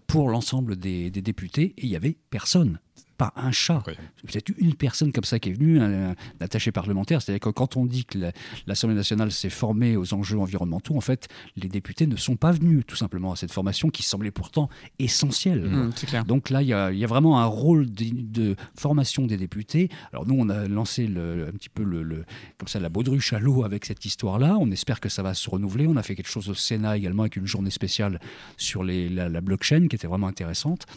[0.07, 2.79] pour l'ensemble des, des députés et il y avait personne
[3.21, 3.83] pas un chat.
[3.85, 7.21] C'est peut-être une personne comme ça qui est venue, un, attaché parlementaire.
[7.21, 8.17] C'est-à-dire que quand on dit que
[8.65, 12.83] l'Assemblée nationale s'est formée aux enjeux environnementaux, en fait, les députés ne sont pas venus
[12.87, 15.61] tout simplement à cette formation qui semblait pourtant essentielle.
[15.61, 19.89] Mmh, Donc là, il y, a, vraiment un rôle de, formation des députés.
[20.13, 22.25] Alors nous, on a lancé le, un petit peu le,
[22.57, 24.57] comme ça la baudruche à l'eau avec cette histoire-là.
[24.59, 25.85] On espère que ça va se renouveler.
[25.85, 28.19] On a fait quelque chose au Sénat également avec une journée spéciale
[28.57, 30.87] sur les, la, la blockchain qui était vraiment intéressante.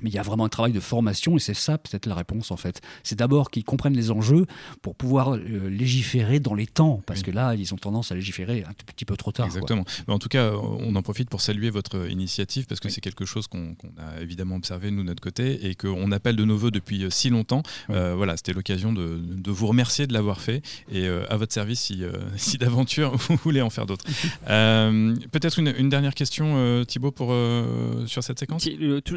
[0.00, 2.50] Mais il y a vraiment un travail de formation et c'est ça peut-être la réponse
[2.50, 2.80] en fait.
[3.02, 4.46] C'est d'abord qu'ils comprennent les enjeux
[4.80, 8.64] pour pouvoir euh, légiférer dans les temps parce que là ils ont tendance à légiférer
[8.66, 9.46] un petit peu trop tard.
[9.46, 9.84] Exactement.
[10.08, 13.24] Mais en tout cas, on en profite pour saluer votre initiative parce que c'est quelque
[13.24, 16.70] chose qu'on a évidemment observé nous de notre côté et qu'on appelle de nos voeux
[16.70, 17.62] depuis euh, si longtemps.
[17.90, 21.80] Euh, voilà, c'était l'occasion de, de, vous remercier de l'avoir fait et à votre service
[21.80, 22.02] si,
[22.36, 24.04] si d'aventure vous voulez en faire d'autres.
[24.46, 27.34] Peut-être une, une, dernière question, Thibaut, pour,
[28.06, 28.68] sur cette séquence?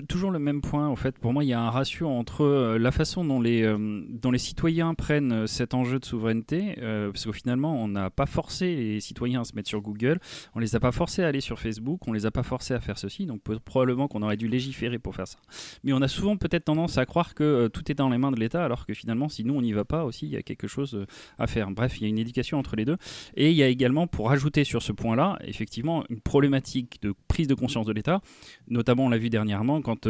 [0.08, 2.78] Toujours le même point, en fait, pour moi, il y a un ratio entre euh,
[2.80, 7.82] la façon dont les, euh, citoyens prennent euh, cet enjeu de souveraineté, parce qu'au finalement,
[7.82, 10.20] on n'a pas forcé les citoyens à se mettre sur Google,
[10.56, 12.80] on les a pas forcés à aller sur Facebook, on les a pas forcés à
[12.80, 15.38] faire ceci, donc probablement qu'on aurait dû légiférer pour faire ça.
[15.84, 18.40] Mais on a souvent peut-être tendance à croire que tout est dans les mains de
[18.40, 20.68] l'État, alors que finalement, si nous, on n'y va pas aussi, il y a quelque
[20.68, 21.06] chose
[21.38, 21.70] à faire.
[21.72, 22.98] Bref, il y a une éducation entre les deux.
[23.36, 27.48] Et il y a également, pour rajouter sur ce point-là, effectivement, une problématique de prise
[27.48, 28.22] de conscience de l'État.
[28.68, 30.08] Notamment, on l'a vu dernièrement, quand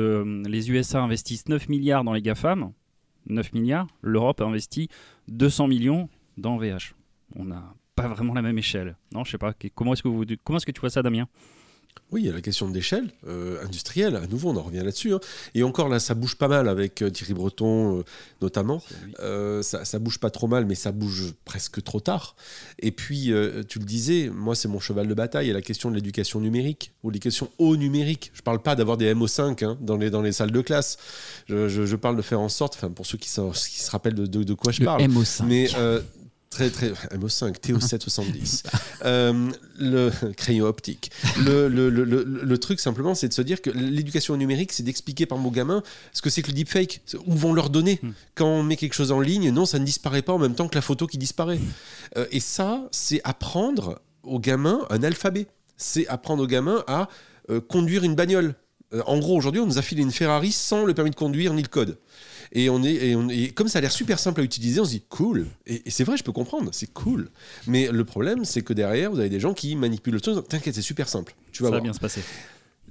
[0.47, 2.71] les USA investissent 9 milliards dans les GAFAM,
[3.27, 4.89] 9 milliards, l'Europe a investi
[5.27, 6.93] 200 millions dans VH.
[7.35, 8.95] On n'a pas vraiment la même échelle.
[9.13, 9.53] Non, je sais pas.
[9.73, 11.27] Comment est-ce que, vous, comment est-ce que tu vois ça, Damien?
[12.11, 15.13] Oui, il y a la question d'échelle euh, industrielle, à nouveau on en revient là-dessus.
[15.13, 15.19] Hein.
[15.53, 18.03] Et encore là, ça bouge pas mal avec euh, Thierry Breton euh,
[18.41, 18.81] notamment.
[19.61, 22.35] ça, ça bouge pas trop mal, mais ça bouge presque trop tard.
[22.79, 23.33] Et puis,
[23.67, 25.95] tu le disais, moi c'est mon cheval de bataille, il y a la question de
[25.95, 28.31] l'éducation numérique, ou les questions au numérique.
[28.33, 30.97] Je parle pas d'avoir des MO5 hein, dans, les, dans les salles de classe.
[31.47, 34.53] Je, parle de faire en sorte, enfin pour ceux qui, qui se rappellent de, de,
[34.53, 35.01] quoi je parle.
[35.01, 35.43] MO5.
[35.45, 35.67] Mais
[36.55, 36.87] Très, très.
[37.17, 38.63] MO5, TO770.
[39.05, 41.11] euh, le crayon optique.
[41.37, 45.25] Le, le, le, le truc, simplement, c'est de se dire que l'éducation numérique, c'est d'expliquer
[45.25, 45.83] par mots gamin
[46.13, 47.01] ce que c'est que le deepfake.
[47.27, 48.11] Où vont leur donner hmm.
[48.35, 50.69] Quand on met quelque chose en ligne, non, ça ne disparaît pas en même temps
[50.69, 51.59] que la photo qui disparaît.
[52.15, 55.47] Euh, et ça, c'est apprendre aux gamins un alphabet.
[55.75, 57.09] C'est apprendre aux gamins à
[57.49, 58.55] euh, conduire une bagnole.
[59.07, 61.61] En gros, aujourd'hui, on nous a filé une Ferrari sans le permis de conduire ni
[61.61, 61.97] le code.
[62.55, 64.91] Et, on est, et, on, comme ça a l'air super simple à utiliser, on se
[64.91, 65.45] dit cool.
[65.67, 67.29] Et, c'est vrai, je peux comprendre, c'est cool.
[67.67, 70.47] Mais le problème, c'est que derrière, vous avez des gens qui manipulent le truc.
[70.47, 71.35] T'inquiète, c'est super simple.
[71.51, 72.21] Tu vas ça va bien se passer.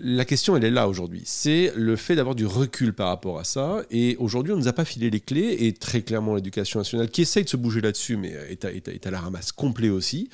[0.00, 1.22] La question, elle est là aujourd'hui.
[1.24, 3.82] C'est le fait d'avoir du recul par rapport à ça.
[3.92, 5.56] Et aujourd'hui, on ne nous a pas filé les clés.
[5.60, 9.06] Et très clairement, l'éducation nationale, qui essaye de se bouger là-dessus, mais est à, est,
[9.06, 10.30] à, la ramasse complet aussi,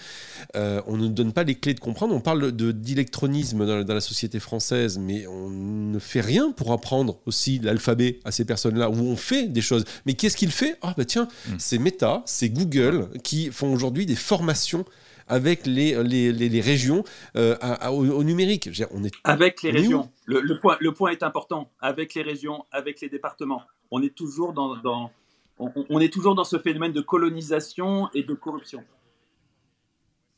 [0.56, 2.14] euh, on ne nous donne pas les clés de comprendre.
[2.14, 7.18] On parle d'électronisme dans, dans, la société française, mais on ne fait rien pour apprendre
[7.26, 9.84] aussi l'alphabet à ces personnes-là, où on fait des choses.
[10.06, 10.76] Mais qu'est-ce qu'il fait?
[10.80, 11.56] Ah, bah tiens, hmm.
[11.58, 14.86] c'est Meta, c'est Google qui font aujourd'hui des formations
[15.30, 17.04] avec les, les, les, régions
[17.36, 17.56] euh,
[17.88, 18.68] au, numérique.
[18.90, 20.10] on est, avec les régions.
[20.26, 21.70] Le, point, le point est important.
[21.80, 23.62] Avec les régions, avec les départements.
[23.92, 25.10] On est toujours dans, dans
[25.58, 28.82] on, est toujours dans ce phénomène de colonisation et de corruption.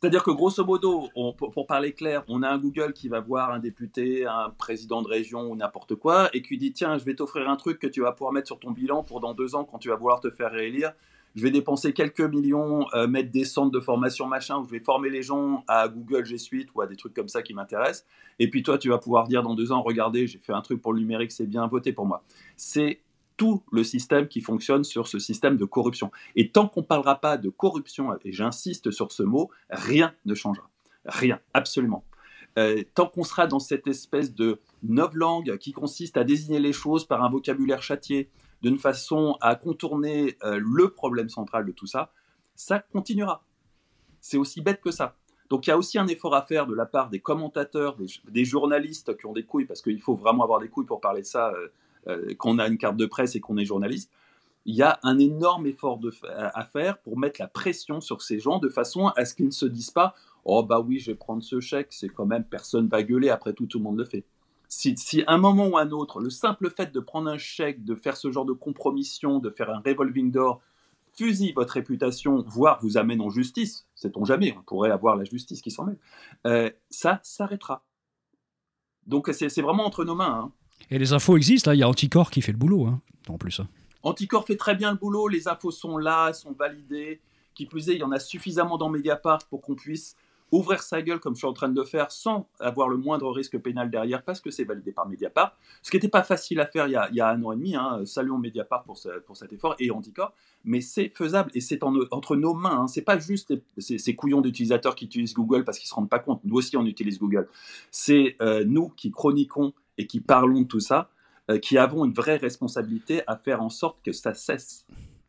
[0.00, 3.60] C'est-à-dire que grosso modo, pour, parler clair, on a un Google qui va voir un
[3.60, 7.48] député, un président de région ou n'importe quoi, et qui dit tiens, je vais t'offrir
[7.48, 9.78] un truc que tu vas pouvoir mettre sur ton bilan pour dans deux ans quand
[9.78, 10.92] tu vas vouloir te faire réélire
[11.34, 14.80] je vais dépenser quelques millions, euh, mettre des centres de formation machin, où je vais
[14.80, 18.06] former les gens à Google G Suite ou à des trucs comme ça qui m'intéressent.
[18.38, 20.80] Et puis toi, tu vas pouvoir dire dans deux ans, regardez, j'ai fait un truc
[20.82, 22.24] pour le numérique, c'est bien, votez pour moi.
[22.56, 23.00] C'est
[23.36, 26.10] tout le système qui fonctionne sur ce système de corruption.
[26.36, 30.34] Et tant qu'on ne parlera pas de corruption, et j'insiste sur ce mot, rien ne
[30.34, 30.68] changera.
[31.06, 32.04] Rien, absolument.
[32.58, 37.06] Euh, tant qu'on sera dans cette espèce de langue qui consiste à désigner les choses
[37.06, 38.28] par un vocabulaire châtié,
[38.62, 42.12] d'une façon à contourner euh, le problème central de tout ça,
[42.54, 43.44] ça continuera.
[44.20, 45.16] C'est aussi bête que ça.
[45.50, 47.96] Donc il y a aussi un effort à faire de la part des commentateurs,
[48.28, 51.22] des, journalistes qui ont des couilles, parce qu'il faut vraiment avoir des couilles pour parler
[51.22, 51.68] de ça euh,
[52.08, 54.10] euh, a une carte de presse et qu'on est journaliste.
[54.64, 58.60] Il y a un énorme effort à faire pour mettre la pression sur ces gens
[58.60, 61.42] de façon à ce qu'ils ne se disent pas Oh bah oui, je vais prendre
[61.42, 64.24] ce chèque, c'est quand même personne va gueuler, après tout, tout le monde le fait
[64.72, 67.94] si, à un moment ou un autre, le simple fait de prendre un chèque, de
[67.94, 70.62] faire ce genre de compromission, de faire un revolving door,
[71.14, 75.60] fusille votre réputation, voire vous amène en justice, sait-on jamais, on pourrait avoir la justice
[75.60, 75.98] qui s'en mêle,
[76.46, 77.84] euh, ça s'arrêtera.
[79.06, 80.44] Donc c'est vraiment entre nos mains.
[80.44, 80.52] Hein.
[80.90, 83.36] Et les infos existent, là, il y a Anticor qui fait le boulot, hein, en
[83.36, 83.60] plus.
[83.60, 83.68] Hein.
[84.02, 87.20] Anticor fait très bien le boulot, les infos sont là, sont validées.
[87.54, 90.16] Qui plus est, il y en a suffisamment dans Mediapart pour qu'on puisse
[90.52, 93.32] ouvrir sa gueule comme je suis en train de le faire sans avoir le moindre
[93.32, 95.56] risque pénal derrière parce que c'est validé par Mediapart.
[95.82, 97.74] Ce qui n'était pas facile à faire il y a, un an et demi.
[97.74, 98.02] Hein.
[98.04, 100.32] Saluons Mediapart pour, cet effort et Anticorps.
[100.64, 102.82] Mais c'est faisable et c'est entre nos mains.
[102.82, 102.86] Hein.
[102.86, 106.40] C'est pas juste ces, couillons d'utilisateurs qui utilisent Google parce qu'ils se rendent pas compte.
[106.44, 107.48] Nous aussi, on utilise Google.
[107.90, 111.10] C'est euh, nous qui chroniquons et qui parlons de tout ça,
[111.50, 114.86] euh, qui avons une vraie responsabilité à faire en sorte que ça cesse.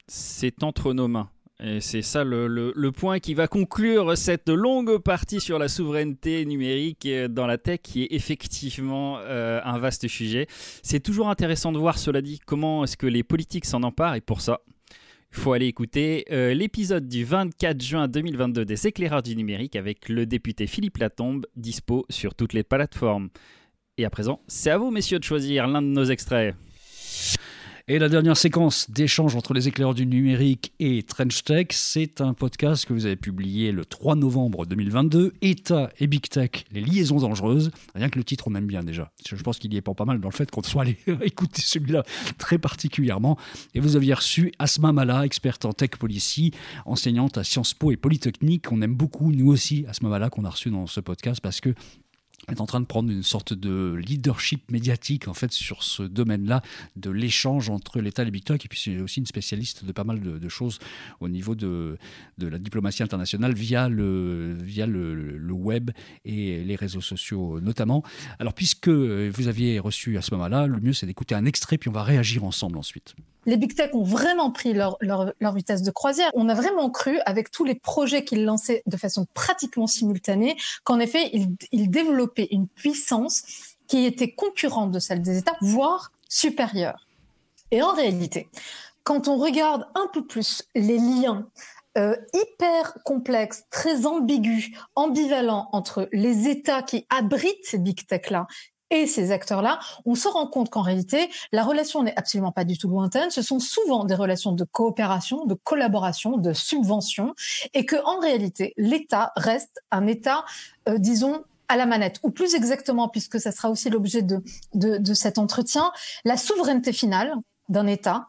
[0.08, 1.30] C'est entre nos mains.
[1.66, 7.08] Et c'est ça le, point qui va conclure cette longue partie sur la souveraineté numérique
[7.30, 10.48] dans la tech, qui est effectivement euh, un vaste sujet.
[10.82, 14.16] C'est toujours intéressant de voir, cela dit, comment est-ce que les politiques s'en emparent.
[14.16, 14.60] Et pour ça,
[15.32, 20.10] il faut aller écouter euh, l'épisode du 24 juin 2022 des éclaireurs du numérique avec
[20.10, 23.30] le député Philippe Latombe, dispo sur toutes les plateformes.
[23.98, 26.56] Et à présent, c'est à vous, messieurs, de choisir l'un de nos extraits.
[27.90, 32.34] Et la dernière séquence d'échange entre les éclaireurs du numérique et Trench Tech, c'est un
[32.34, 37.18] podcast que vous avez publié le 3 novembre 2022, État et Big Tech, les liaisons
[37.18, 37.72] dangereuses.
[37.94, 39.12] Rien que le titre, on aime bien déjà.
[39.28, 42.06] Je pense qu'il y est pas mal dans le fait qu'on soit allé écouter celui-là
[42.38, 43.38] très particulièrement.
[43.74, 46.52] Et vous aviez reçu Asma Mala, experte en tech policy,
[46.86, 48.72] enseignante à Sciences Po et Polytechnique.
[48.72, 51.76] On aime beaucoup, nous aussi, Asma Mala, qu'on a reçu dans ce podcast parce que
[52.50, 56.62] est en train de prendre une sorte de leadership médiatique en fait sur ce domaine-là
[56.96, 59.92] de l'échange entre l'État et les big tech et puis c'est aussi une spécialiste de
[59.92, 60.80] pas mal de, choses
[61.20, 61.98] au niveau de,
[62.38, 65.92] de, la diplomatie internationale via le via le, le, web
[66.26, 68.04] et les réseaux sociaux notamment.
[68.40, 71.90] Alors puisque vous aviez reçu à ce moment-là, le mieux c'est d'écouter un extrait puis
[71.90, 73.16] on va réagir ensemble ensuite
[73.46, 76.30] les big tech ont vraiment pris leur, leur, vitesse de croisière.
[76.34, 81.00] On a vraiment cru, avec tous les projets qu'ils lançaient de façon pratiquement simultanée, qu'en
[81.00, 83.44] effet, ils, ils développaient une puissance
[83.88, 87.08] qui était concurrente de celle des États, voire supérieure.
[87.72, 88.50] Et en réalité,
[89.04, 91.48] quand on regarde un peu plus les liens
[91.98, 98.48] euh, hyper complexes, très ambigus, ambivalents entre les États qui abritent ces big tech-là
[98.90, 102.78] et ces acteurs-là, on se rend compte qu'en réalité, la relation n'est absolument pas du
[102.78, 103.30] tout lointaine.
[103.32, 107.36] Ce sont souvent des relations de coopération, de collaboration, de subvention,
[107.74, 110.46] et que en réalité, l'État reste un État,
[110.88, 114.42] euh, disons, à la manette, ou plus exactement, puisque ça sera aussi l'objet de,
[114.74, 115.92] de, de cet entretien,
[116.26, 117.34] la souveraineté finale
[117.70, 118.28] d'un État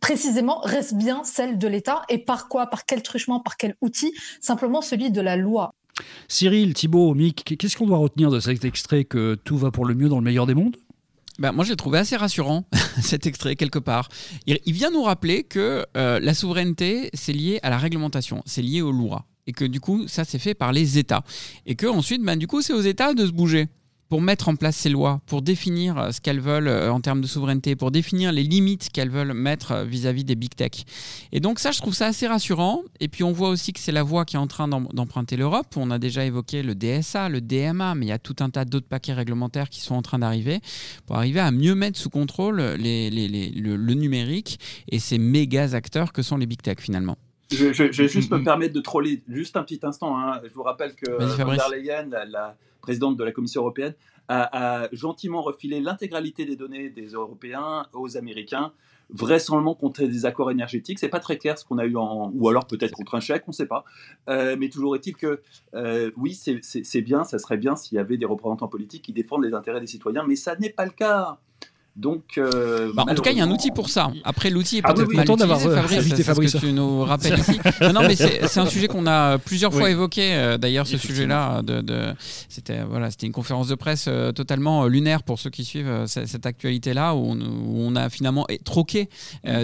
[0.00, 4.12] précisément reste bien celle de l'État et par quoi, par quel truchement, par quel outil?
[4.40, 5.74] Simplement celui de la loi.
[6.28, 9.94] Cyril, Thibault, Mick, qu'est-ce qu'on doit retenir de cet extrait que tout va pour le
[9.94, 10.76] mieux dans le meilleur des mondes?
[11.38, 12.64] Ben, moi, j'ai trouvé assez rassurant
[13.02, 14.08] cet extrait quelque part.
[14.46, 18.82] Il, vient nous rappeler que euh, la souveraineté, c'est lié à la réglementation, c'est lié
[18.82, 19.26] aux lois.
[19.48, 21.24] Et que du coup, ça, c'est fait par les États.
[21.66, 23.66] Et que ensuite, ben, du coup, c'est aux États de se bouger.
[24.08, 27.20] pour mettre en place ces lois, pour définir euh, ce qu'elles veulent euh, en termes
[27.20, 30.70] de souveraineté, pour définir les limites qu'elles veulent mettre euh, vis-à-vis des big tech.
[31.30, 32.82] Et donc ça, je trouve ça assez rassurant.
[33.00, 35.66] Et puis on voit aussi que c'est la voie qui est en train d'emprunter l'Europe.
[35.76, 38.64] On a déjà évoqué le DSA, le DMA, mais il y a tout un tas
[38.64, 40.60] d'autres paquets réglementaires qui sont en train d'arriver
[41.06, 46.22] pour arriver à mieux mettre sous contrôle les, le, numérique et ces méga acteurs que
[46.22, 47.18] sont les big tech finalement.
[47.50, 50.18] Je, vais juste me permettre de troller juste un petit instant.
[50.18, 50.40] Hein.
[50.44, 53.94] Je vous rappelle que von der Leyen, la présidente de la Commission européenne,
[54.28, 58.72] a, gentiment refilé l'intégralité des données des Européens aux Américains,
[59.10, 60.98] vraisemblablement contre des accords énergétiques.
[60.98, 63.44] C'est pas très clair ce qu'on a eu en, ou alors peut-être contre un chèque,
[63.46, 63.84] on ne sait pas.
[64.28, 65.40] Euh, mais toujours est-il que
[65.74, 69.44] euh, oui, c'est bien, ça serait bien s'il y avait des représentants politiques qui défendent
[69.44, 71.38] les intérêts des citoyens, mais ça n'est pas le cas.
[71.98, 74.12] Donc, euh, bah, en tout cas, il y a un outil pour ça.
[74.22, 76.52] Après, l'outil est ah peut-être mal utilisé, Fabrice, Fabrice.
[76.52, 77.58] Que tu nous rappelles ici.
[77.80, 80.32] Non, non mais c'est un sujet qu'on a plusieurs fois évoqué.
[80.34, 82.14] Euh, d'ailleurs, ce sujet-là, de, de
[82.48, 86.46] c'était voilà, c'était une conférence de presse euh, totalement lunaire pour ceux qui suivent cette,
[86.46, 89.08] actualité-là, où, on a finalement troqué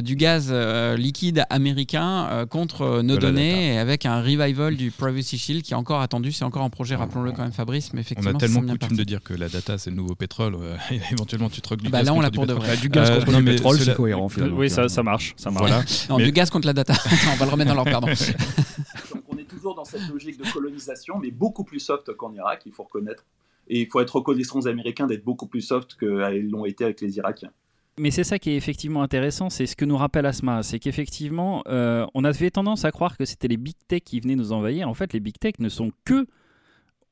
[0.03, 0.53] du gaz
[0.97, 6.01] liquide américain contre nos données, et avec un revival du Privacy Shield qui est encore
[6.01, 6.33] attendu.
[6.33, 7.93] C'est encore en projet, rappelons-le quand même, Fabrice.
[7.93, 10.57] Mais effectivement, on a tellement coutume de dire que la data c'est le nouveau pétrole.
[11.13, 12.77] éventuellement, tu troques du bah, gaz pour de vrai.
[12.77, 14.29] du gaz contre le pétrole, c'est cohérent.
[14.53, 15.35] Oui, ça, ça marche.
[15.37, 15.69] Ça marche.
[15.69, 15.85] Voilà.
[16.09, 16.95] Non, du gaz contre la data.
[17.33, 18.09] on va le remettre dans leur pardon.
[19.29, 22.73] on est toujours dans cette logique de colonisation, mais beaucoup plus soft qu'en Irak, il
[22.73, 23.25] faut reconnaître.
[23.69, 27.01] Et il faut être reconnaissant aux Américains d'être beaucoup plus soft qu'ils l'ont été avec
[27.01, 27.51] les Irakiens.
[27.97, 31.63] Mais c'est ça qui est effectivement intéressant, c'est ce que nous rappelle Asma, c'est qu'effectivement,
[31.69, 34.89] euh, on avait tendance à croire que c'était les big tech qui venaient nous envahir.
[34.89, 36.27] En fait, les big tech ne sont que,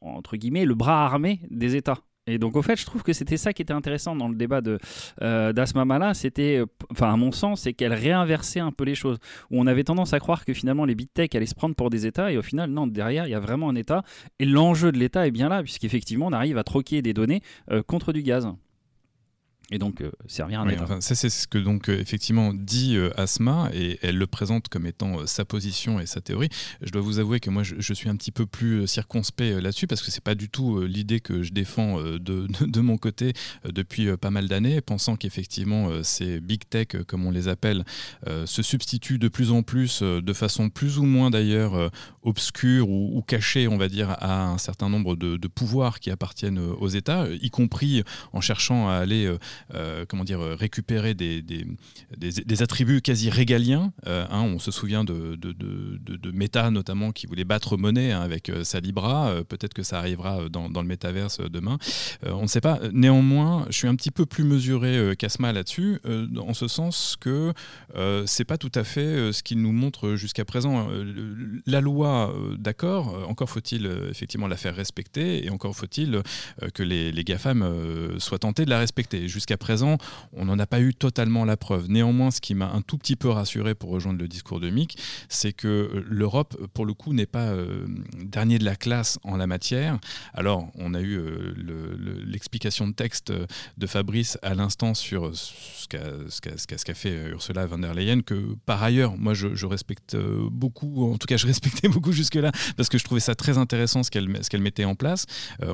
[0.01, 2.01] entre guillemets, le bras armé des États.
[2.29, 4.61] Et donc, au fait, je trouve que c'était ça qui était intéressant dans le débat
[4.61, 4.79] de
[5.23, 6.15] euh, d'Asma Mala.
[6.15, 9.19] C'était, euh, enfin, à mon sens, c'est qu'elle réinversait un peu les choses.
[9.51, 11.91] Où on avait tendance à croire que finalement les big tech allaient se prendre pour
[11.91, 14.03] des États, et au final, non, derrière, il y a vraiment un État.
[14.39, 17.83] Et l'enjeu de l'État est bien là, puisqu'effectivement, on arrive à troquer des données euh,
[17.83, 18.47] contre du gaz
[19.73, 23.11] et donc euh, servir un enfin, ça c'est ce que donc euh, effectivement dit euh,
[23.17, 26.51] Asma et elle le présente comme étant sa position et sa théorie.
[26.83, 30.03] Je dois vous avouer que moi je, suis un petit peu plus circonspect là-dessus parce
[30.03, 32.19] que c'est pas du tout l'idée que je défends de,
[32.67, 33.33] de, mon côté
[33.65, 37.85] depuis pas mal d'années, pensant qu'effectivement ces big tech comme on les appelle
[38.27, 41.91] se substituent de plus en plus de façon plus ou moins d'ailleurs
[42.23, 46.59] obscure ou, cachée, on va dire, à un certain nombre de, de pouvoirs qui appartiennent
[46.59, 48.03] aux États, y compris
[48.33, 49.39] en cherchant à aller euh,
[50.09, 51.67] comment dire, récupérer des, des,
[52.17, 53.93] des, attributs quasi régaliens.
[54.07, 58.21] Euh, hein, on se souvient de, de, de, Meta notamment qui voulait battre monnaie hein,
[58.21, 59.35] avec euh, sa Libra.
[59.49, 61.79] Peut-être que ça arrivera dans, dans le métaverse demain.
[62.25, 62.81] on ne sait pas.
[62.93, 66.01] Néanmoins, je suis un petit peu plus mesuré qu'Asma là-dessus,
[66.39, 67.53] en ce sens que
[68.27, 70.89] c'est pas tout à fait ce qu'il nous montre jusqu'à présent.
[71.67, 76.23] La loi, d'accord, encore faut-il effectivement la faire respecter et encore faut-il
[76.75, 79.29] que les, les GAFAM soient tentés de la respecter.
[79.43, 79.99] Jusqu'à présent,
[80.35, 81.89] on n'en a pas eu totalement la preuve.
[81.89, 84.97] Néanmoins, ce qui m'a un tout petit peu rassuré pour rejoindre le discours de Mick,
[85.29, 87.85] c'est que euh, l'Europe, pour le coup, n'est pas euh,
[88.23, 89.99] dernier de la classe en la matière.
[90.33, 91.55] Alors, on a eu euh,
[92.25, 98.21] l'explication de texte de Fabrice à l'instant sur ce qu'a fait Ursula von der Leyen,
[98.21, 100.17] que par ailleurs, moi, je, respecte
[100.53, 104.05] beaucoup, en tout cas, je respectais beaucoup jusque-là, parce que je trouvais ça très intéressant
[104.05, 105.27] ce qu'elle mettait en place.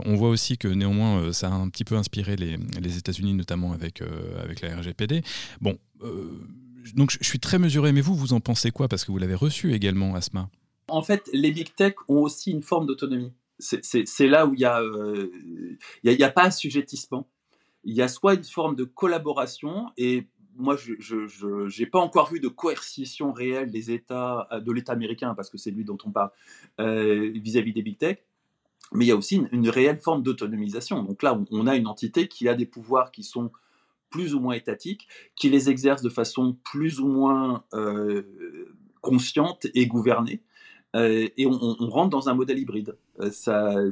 [0.06, 3.57] on voit aussi que néanmoins, ça a un petit peu inspiré les, les États-Unis, notamment
[3.72, 5.22] avec, euh, avec la RGPD.
[5.60, 6.30] Bon, euh,
[6.94, 8.88] donc je suis très mesuré, mais vous, vous en pensez quoi?
[8.88, 10.48] Parce que vous l'avez reçu également, Asma.
[10.88, 13.32] En fait, les big tech ont aussi une forme d'autonomie.
[13.58, 15.30] C'est là où il n'y a, euh,
[16.04, 17.28] y a, pas assujettissement.
[17.84, 22.40] Il y a soit une forme de collaboration, et moi, je n'ai pas encore vu
[22.40, 26.30] de coercition réelle des États, de l'État américain, parce que c'est lui dont on parle,
[26.78, 28.18] vis-à-vis des big tech
[28.92, 31.02] mais il y a aussi une, réelle forme d'autonomisation.
[31.02, 33.50] Donc là, on, a une entité qui a des pouvoirs qui sont
[34.10, 38.22] plus ou moins étatiques, qui les exerce de façon plus ou moins euh,
[39.00, 40.40] consciente et gouvernée,
[40.96, 42.96] euh, et on, rentre dans un modèle hybride.
[43.20, 43.90] Euh,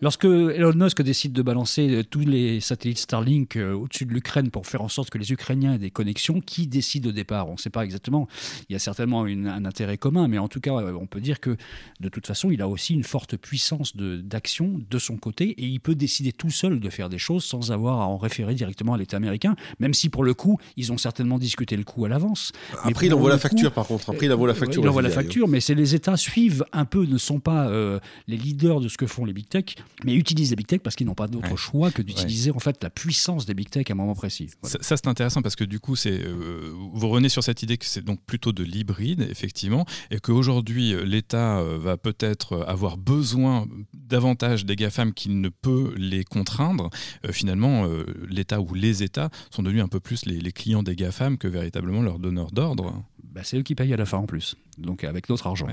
[0.00, 4.66] Lorsque Elon Musk décide de balancer euh, tous les satellites Starlink au-dessus de l'Ukraine pour
[4.66, 7.48] faire en sorte que les Ukrainiens aient des connexions, qui décide au départ?
[7.48, 8.28] On ne sait pas exactement.
[8.68, 11.56] Il y a certainement un intérêt commun, mais en tout cas, on peut dire que
[12.00, 15.80] de toute façon, il a aussi une forte puissance d'action de, son côté et il
[15.80, 18.98] peut décider tout seul de faire des choses sans avoir à en référer directement à
[18.98, 22.52] l'État américain, même si pour le coup, ils ont certainement discuté le coup à l'avance.
[22.84, 24.10] Après, il envoie la facture, par contre.
[24.10, 24.82] Après, il envoie la facture.
[24.82, 27.98] il envoie la facture, mais c'est les États suivent un peu, ne sont pas euh,
[28.28, 30.96] les, leaders de ce que font les big tech, mais utilisent les big tech parce
[30.96, 33.92] qu'ils n'ont pas d'autre choix que d'utiliser en fait la puissance des big tech à
[33.92, 34.50] un moment précis.
[34.62, 37.86] Ça, c'est intéressant parce que du coup, c'est euh, vous revenez sur cette idée que
[37.86, 44.64] c'est donc plutôt de l'hybride, effectivement, et qu'aujourd'hui, l'État euh, va peut-être avoir besoin davantage
[44.64, 46.90] des GAFAM qu'il ne peut les contraindre.
[47.26, 47.86] Euh, finalement,
[48.28, 51.48] l'État ou les États sont devenus un peu plus les, les clients des GAFAM que
[51.48, 53.02] véritablement leurs donneurs d'ordre.
[53.32, 55.68] Bah, c'est eux qui payent à la fin en plus, donc avec notre argent.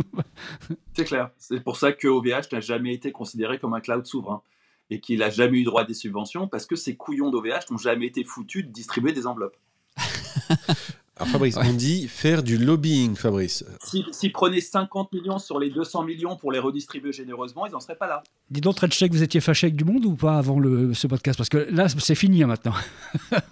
[0.94, 1.30] c'est clair.
[1.38, 4.42] C'est pour ça que OVH n'a jamais été considéré comme un cloud souverain
[4.88, 7.78] et qu'il n'a jamais eu droit à des subventions parce que ces couillons d'OVH n'ont
[7.78, 9.56] jamais été foutus de distribuer des enveloppes.
[11.16, 13.66] Alors Fabrice, on dit faire du lobbying, Fabrice.
[14.10, 17.96] S'ils prenaient 50 millions sur les 200 millions pour les redistribuer généreusement, ils n'en seraient
[17.96, 18.22] pas là.
[18.50, 21.36] Dis donc, Redcheck, vous étiez fâché avec du monde ou pas avant le, ce podcast?
[21.36, 22.74] Parce que là, c'est fini hein, maintenant.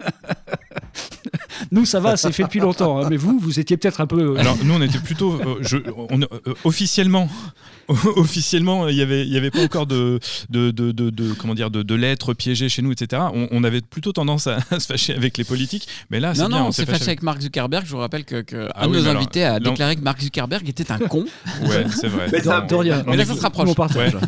[1.70, 2.98] Nous, ça va, c'est fait depuis longtemps.
[2.98, 4.20] Hein, mais vous, vous étiez peut-être un peu.
[4.20, 5.34] Euh, Alors, nous, on était plutôt.
[5.34, 5.78] Euh, je,
[6.10, 6.26] on, euh,
[6.64, 7.28] officiellement,
[8.16, 11.70] officiellement, il n'y avait, il y avait pas encore de, de, de, de, comment dire,
[11.70, 13.22] de, lettres piégées chez nous, etc.
[13.50, 15.88] On, avait plutôt tendance à, se fâcher avec les politiques.
[16.10, 16.60] Mais là, c'est bien.
[16.60, 17.84] Non, on s'est fâché, avec Mark Zuckerberg.
[17.86, 20.68] Je vous rappelle que, que ah un de nos invités a déclaré que Mark Zuckerberg
[20.68, 21.24] était un con.
[21.62, 22.28] Ouais, c'est vrai.
[22.32, 22.66] Mais, ça,
[23.06, 23.68] mais là, ça se rapproche.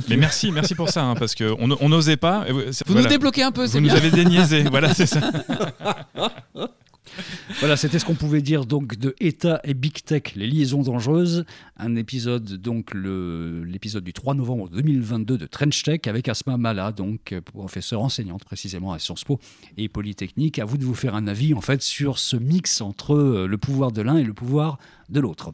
[0.08, 2.44] Mais merci, merci pour ça, hein, parce qu'on n'osait pas.
[2.86, 4.64] Vous nous débloquez un peu, Vous nous avez déniaisé.
[4.64, 5.20] voilà, c'est ça.
[7.60, 11.44] voilà, c'était ce qu'on pouvait dire donc de État et Big Tech, les liaisons dangereuses.
[11.76, 17.34] Un épisode, donc l'épisode du 3 novembre 2022 de Trench Tech avec Asma Mala, donc
[17.44, 19.40] professeur enseignante précisément à Sciences Po
[19.76, 20.58] et Polytechnique.
[20.58, 23.58] À vous de vous faire un avis en fait sur ce mix entre euh, le
[23.58, 25.52] pouvoir de l'un et le pouvoir de l'autre.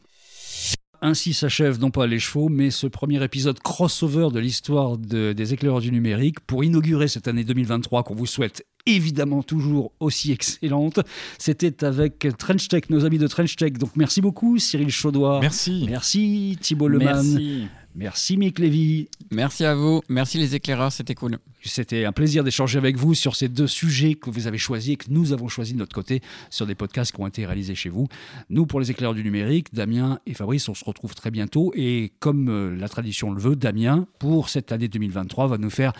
[1.00, 5.80] Ainsi s'achève non pas les chevaux, mais ce premier épisode crossover de l'histoire des éclaireurs
[5.80, 8.66] du numérique pour inaugurer cette année 2023 qu'on vous souhaite
[8.96, 11.00] évidemment toujours aussi excellente.
[11.38, 13.78] C'était avec TrenchTech, nos amis de TrenchTech.
[13.78, 15.40] Donc merci beaucoup Cyril Chaudois.
[15.40, 15.86] Merci.
[15.88, 17.16] Merci Thibault Leman.
[17.16, 17.68] Merci.
[17.94, 19.08] Merci Mick Lévy.
[19.32, 20.02] Merci à vous.
[20.08, 21.38] Merci les éclaireurs, c'était cool.
[21.64, 24.96] C'était un plaisir d'échanger avec vous sur ces deux sujets que vous avez choisis et
[24.96, 27.88] que nous avons choisis de notre côté sur des podcasts qui ont été réalisés chez
[27.88, 28.06] vous.
[28.50, 31.72] Nous, pour les éclaireurs du numérique, Damien et Fabrice, on se retrouve très bientôt.
[31.74, 35.92] Et comme euh, la tradition le veut, Damien, pour cette année 2023, va nous faire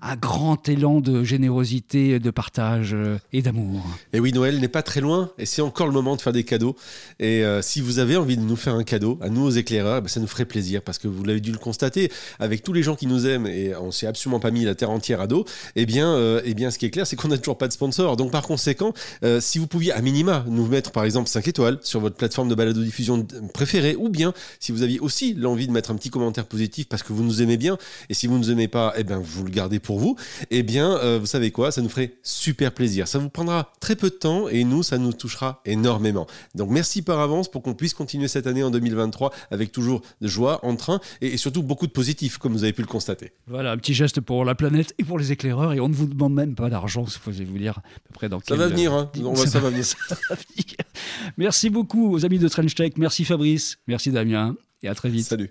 [0.00, 3.84] un grand élan de générosité, de partage euh, et d'amour.
[4.12, 6.44] Et oui, Noël n'est pas très loin et c'est encore le moment de faire des
[6.44, 6.76] cadeaux.
[7.18, 10.02] Et euh, si vous avez envie de nous faire un cadeau, à nous aux éclaireurs,
[10.02, 12.82] bah, ça nous ferait plaisir parce que vous l'avez dû le constater, avec tous les
[12.82, 15.44] gens qui nous aiment et on s'est absolument pas mis la terre entière à dos,
[15.74, 17.72] eh bien, euh, eh bien ce qui est clair, c'est qu'on n'a toujours pas de
[17.72, 18.16] sponsor.
[18.16, 18.92] Donc par conséquent,
[19.40, 22.54] si vous pouviez à minima nous mettre par exemple 5 étoiles sur votre plateforme de
[22.54, 26.88] balado-diffusion préférée, ou bien si vous aviez aussi l'envie de mettre un petit commentaire positif
[26.88, 27.78] parce que vous nous aimez bien,
[28.08, 30.16] et si vous ne nous aimez pas, eh bien vous le gardez pour pour vous,
[30.50, 33.08] eh bien, euh, vous savez quoi, ça nous ferait super plaisir.
[33.08, 36.26] Ça vous prendra très peu de temps et nous, ça nous touchera énormément.
[36.54, 40.28] Donc, merci par avance pour qu'on puisse continuer cette année en 2023 avec toujours de
[40.28, 43.32] joie, en train et, surtout beaucoup de positifs, comme vous avez pu le constater.
[43.46, 46.06] Voilà, un petit geste pour la planète et pour les éclaireurs et on ne vous
[46.06, 48.92] demande même pas d'argent, je vais vous dire à peu près dans Ça va venir,
[48.92, 49.10] hein.
[49.46, 49.86] ça, va venir.
[51.38, 52.92] Merci beaucoup aux amis de Trench Tech.
[52.98, 53.78] Merci Fabrice.
[53.86, 54.54] Merci Damien.
[54.82, 55.24] Et à très vite.
[55.24, 55.50] Salut.